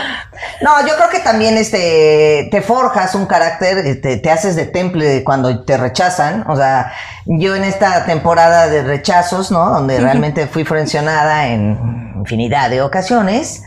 No, 0.61 0.87
yo 0.87 0.95
creo 0.95 1.09
que 1.11 1.19
también 1.19 1.57
este 1.57 2.47
te 2.49 2.63
forjas 2.63 3.17
un 3.17 3.27
carácter, 3.27 3.79
este, 3.79 4.19
te 4.19 4.31
haces 4.31 4.55
de 4.55 4.67
temple 4.67 5.25
cuando 5.25 5.65
te 5.65 5.77
rechazan. 5.77 6.45
O 6.49 6.55
sea, 6.55 6.93
yo 7.27 7.57
en 7.57 7.65
esta 7.65 8.07
temporada 8.07 8.69
de 8.69 8.85
rechazos, 8.85 9.51
¿no? 9.51 9.69
Donde 9.69 9.99
realmente 9.99 10.47
fui 10.47 10.65
frencionada 10.65 11.49
en 11.49 12.13
infinidad 12.17 12.71
de 12.71 12.83
ocasiones. 12.83 13.65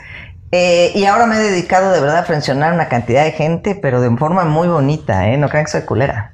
Eh, 0.52 0.92
y 0.96 1.06
ahora 1.06 1.26
me 1.26 1.38
he 1.38 1.40
dedicado 1.40 1.92
de 1.92 2.00
verdad 2.00 2.18
a 2.18 2.24
frencionar 2.24 2.74
una 2.74 2.88
cantidad 2.90 3.24
de 3.24 3.32
gente, 3.32 3.76
pero 3.76 4.02
de 4.02 4.16
forma 4.18 4.44
muy 4.46 4.68
bonita, 4.68 5.28
¿eh? 5.30 5.38
No 5.38 5.50
crean 5.50 5.66
que 5.66 5.72
soy 5.72 5.82
culera. 5.82 6.34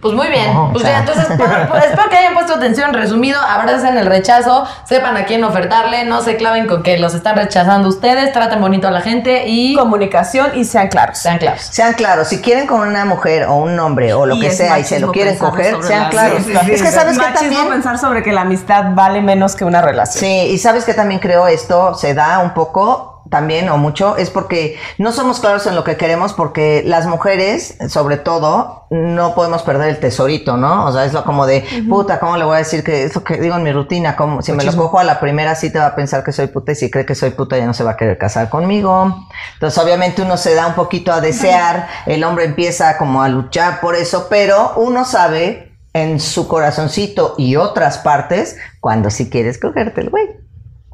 Pues 0.00 0.14
muy 0.14 0.26
bien. 0.26 0.52
No, 0.52 0.70
pues 0.72 0.82
o 0.82 0.86
sea. 0.86 0.96
ya, 0.96 1.00
entonces 1.00 1.26
pues, 1.38 1.48
pues, 1.70 1.84
espero 1.84 2.08
que 2.10 2.16
hayan 2.16 2.34
puesto 2.34 2.54
atención. 2.54 2.92
Resumido, 2.92 3.40
abracen 3.40 3.96
el 3.96 4.06
rechazo, 4.06 4.66
sepan 4.84 5.16
a 5.16 5.26
quién 5.26 5.44
ofertarle, 5.44 6.04
no 6.04 6.22
se 6.22 6.34
claven 6.36 6.66
con 6.66 6.82
que 6.82 6.98
los 6.98 7.14
están 7.14 7.36
rechazando 7.36 7.88
ustedes, 7.88 8.32
traten 8.32 8.60
bonito 8.60 8.88
a 8.88 8.90
la 8.90 9.00
gente 9.00 9.44
y 9.46 9.76
Comunicación 9.76 10.58
y 10.58 10.64
sean 10.64 10.88
claros. 10.88 11.18
sean 11.18 11.38
claros. 11.38 11.60
Sean 11.62 11.92
claros, 11.94 12.26
si 12.26 12.40
quieren 12.40 12.66
con 12.66 12.80
una 12.80 13.04
mujer 13.04 13.44
o 13.44 13.54
un 13.54 13.78
hombre 13.78 14.12
o 14.12 14.26
lo 14.26 14.34
Y 14.34 14.40
que 14.40 14.50
sea 14.50 14.80
y 14.80 14.84
se 14.84 14.98
lo 14.98 15.12
quieren 15.12 15.38
coger, 15.38 15.76
sean 15.84 16.02
la- 16.02 16.10
claros. 16.10 16.42
Sí, 16.42 16.52
sí, 16.52 16.58
sí, 16.64 16.72
es 16.72 16.82
que 16.82 16.90
sabes 16.90 17.16
que 17.16 17.24
también... 17.32 17.68
pensar 17.68 17.96
sobre 17.96 18.24
que 18.24 18.32
la 18.32 18.40
amistad 18.40 18.86
vale 18.94 19.22
menos 19.22 19.54
que 19.54 19.64
una 19.64 19.82
relación. 19.82 20.20
Sí, 20.20 20.48
y 20.50 20.58
sabes 20.58 20.84
que 20.84 20.94
también 20.94 21.20
creo 21.20 21.46
esto 21.46 21.94
se 21.94 22.12
da 22.12 22.40
un 22.40 22.54
poco 22.54 23.11
también 23.32 23.70
o 23.70 23.78
mucho, 23.78 24.18
es 24.18 24.28
porque 24.28 24.78
no 24.98 25.10
somos 25.10 25.40
claros 25.40 25.66
en 25.66 25.74
lo 25.74 25.84
que 25.84 25.96
queremos 25.96 26.34
porque 26.34 26.82
las 26.84 27.06
mujeres, 27.06 27.78
sobre 27.88 28.18
todo, 28.18 28.86
no 28.90 29.34
podemos 29.34 29.62
perder 29.62 29.88
el 29.88 30.00
tesorito, 30.00 30.58
¿no? 30.58 30.84
O 30.84 30.92
sea, 30.92 31.06
es 31.06 31.14
lo 31.14 31.24
como 31.24 31.46
de, 31.46 31.64
puta, 31.88 32.20
¿cómo 32.20 32.36
le 32.36 32.44
voy 32.44 32.56
a 32.56 32.58
decir 32.58 32.84
que 32.84 33.04
es 33.04 33.14
lo 33.14 33.24
que 33.24 33.38
digo 33.38 33.56
en 33.56 33.62
mi 33.62 33.72
rutina? 33.72 34.16
como 34.16 34.42
Si 34.42 34.52
me 34.52 34.64
lo 34.64 34.76
cojo 34.76 34.98
a 34.98 35.04
la 35.04 35.18
primera 35.18 35.54
sí 35.54 35.70
te 35.70 35.78
va 35.78 35.86
a 35.86 35.94
pensar 35.94 36.22
que 36.22 36.30
soy 36.30 36.48
puta 36.48 36.72
y 36.72 36.74
si 36.74 36.90
cree 36.90 37.06
que 37.06 37.14
soy 37.14 37.30
puta 37.30 37.56
ya 37.56 37.64
no 37.64 37.72
se 37.72 37.84
va 37.84 37.92
a 37.92 37.96
querer 37.96 38.18
casar 38.18 38.50
conmigo. 38.50 39.26
Entonces, 39.54 39.82
obviamente 39.82 40.20
uno 40.20 40.36
se 40.36 40.54
da 40.54 40.66
un 40.66 40.74
poquito 40.74 41.10
a 41.10 41.22
desear, 41.22 41.88
el 42.04 42.22
hombre 42.24 42.44
empieza 42.44 42.98
como 42.98 43.22
a 43.22 43.30
luchar 43.30 43.80
por 43.80 43.96
eso, 43.96 44.26
pero 44.28 44.74
uno 44.76 45.06
sabe 45.06 45.72
en 45.94 46.20
su 46.20 46.48
corazoncito 46.48 47.34
y 47.38 47.56
otras 47.56 47.96
partes 47.96 48.58
cuando 48.80 49.08
sí 49.08 49.30
quieres 49.30 49.58
cogerte 49.58 50.02
el 50.02 50.10
güey. 50.10 50.42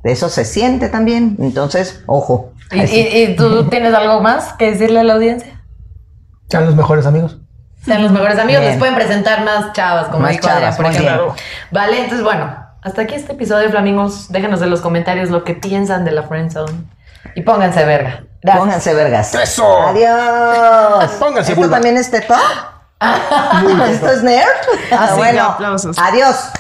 Eso 0.05 0.29
se 0.29 0.45
siente 0.45 0.89
también. 0.89 1.37
Entonces, 1.41 2.03
ojo. 2.07 2.53
¿Y, 2.71 2.81
Así. 2.81 2.97
y- 3.01 3.23
y 3.25 3.37
tú 3.37 3.65
tienes 3.69 3.95
algo 3.95 4.21
más 4.21 4.53
que 4.55 4.71
decirle 4.71 5.01
a 5.01 5.05
la 5.05 5.15
audiencia? 5.15 5.61
Sean 6.49 6.67
los 6.67 6.75
mejores 6.77 7.07
amigos. 7.07 7.39
Sean 7.85 8.03
los 8.03 8.13
mejores 8.13 8.39
amigos, 8.39 8.61
Bien. 8.61 8.73
les 8.73 8.79
pueden 8.79 8.95
presentar 8.95 9.45
más 9.45 9.73
chavas, 9.73 10.07
como 10.09 10.21
Más 10.21 10.33
dijo 10.33 10.47
chavas, 10.47 10.77
por 10.77 10.87
ejemplo. 10.87 11.25
bien. 11.33 11.37
Vale, 11.71 11.97
entonces 12.03 12.23
bueno, 12.25 12.55
hasta 12.83 13.03
aquí 13.03 13.15
este 13.15 13.33
episodio, 13.33 13.71
Flamingos. 13.71 14.31
Déjenos 14.31 14.61
en 14.63 14.71
los 14.71 14.81
comentarios 14.81 15.31
lo 15.31 15.45
que 15.45 15.55
piensan 15.55 16.05
de 16.05 16.11
la 16.13 16.23
Friendzone. 16.25 16.85
Y 17.35 17.43
pónganse 17.43 17.85
verga. 17.85 18.25
Gracias. 18.43 18.63
Pónganse 18.65 18.95
vergas. 18.95 19.35
¡Eso! 19.35 19.81
Adiós. 19.89 21.11
Pónganse 21.19 21.53
¿Esto 21.53 21.63
vulva. 21.63 21.77
también 21.77 21.97
es 21.97 22.11
teto? 22.11 22.35
¿Esto 23.91 24.11
es 24.11 24.23
nerd? 24.23 24.47
Ah, 24.93 25.09
sí, 25.11 25.17
bueno, 25.17 25.43
aplausos. 25.45 25.97
adiós. 25.99 26.51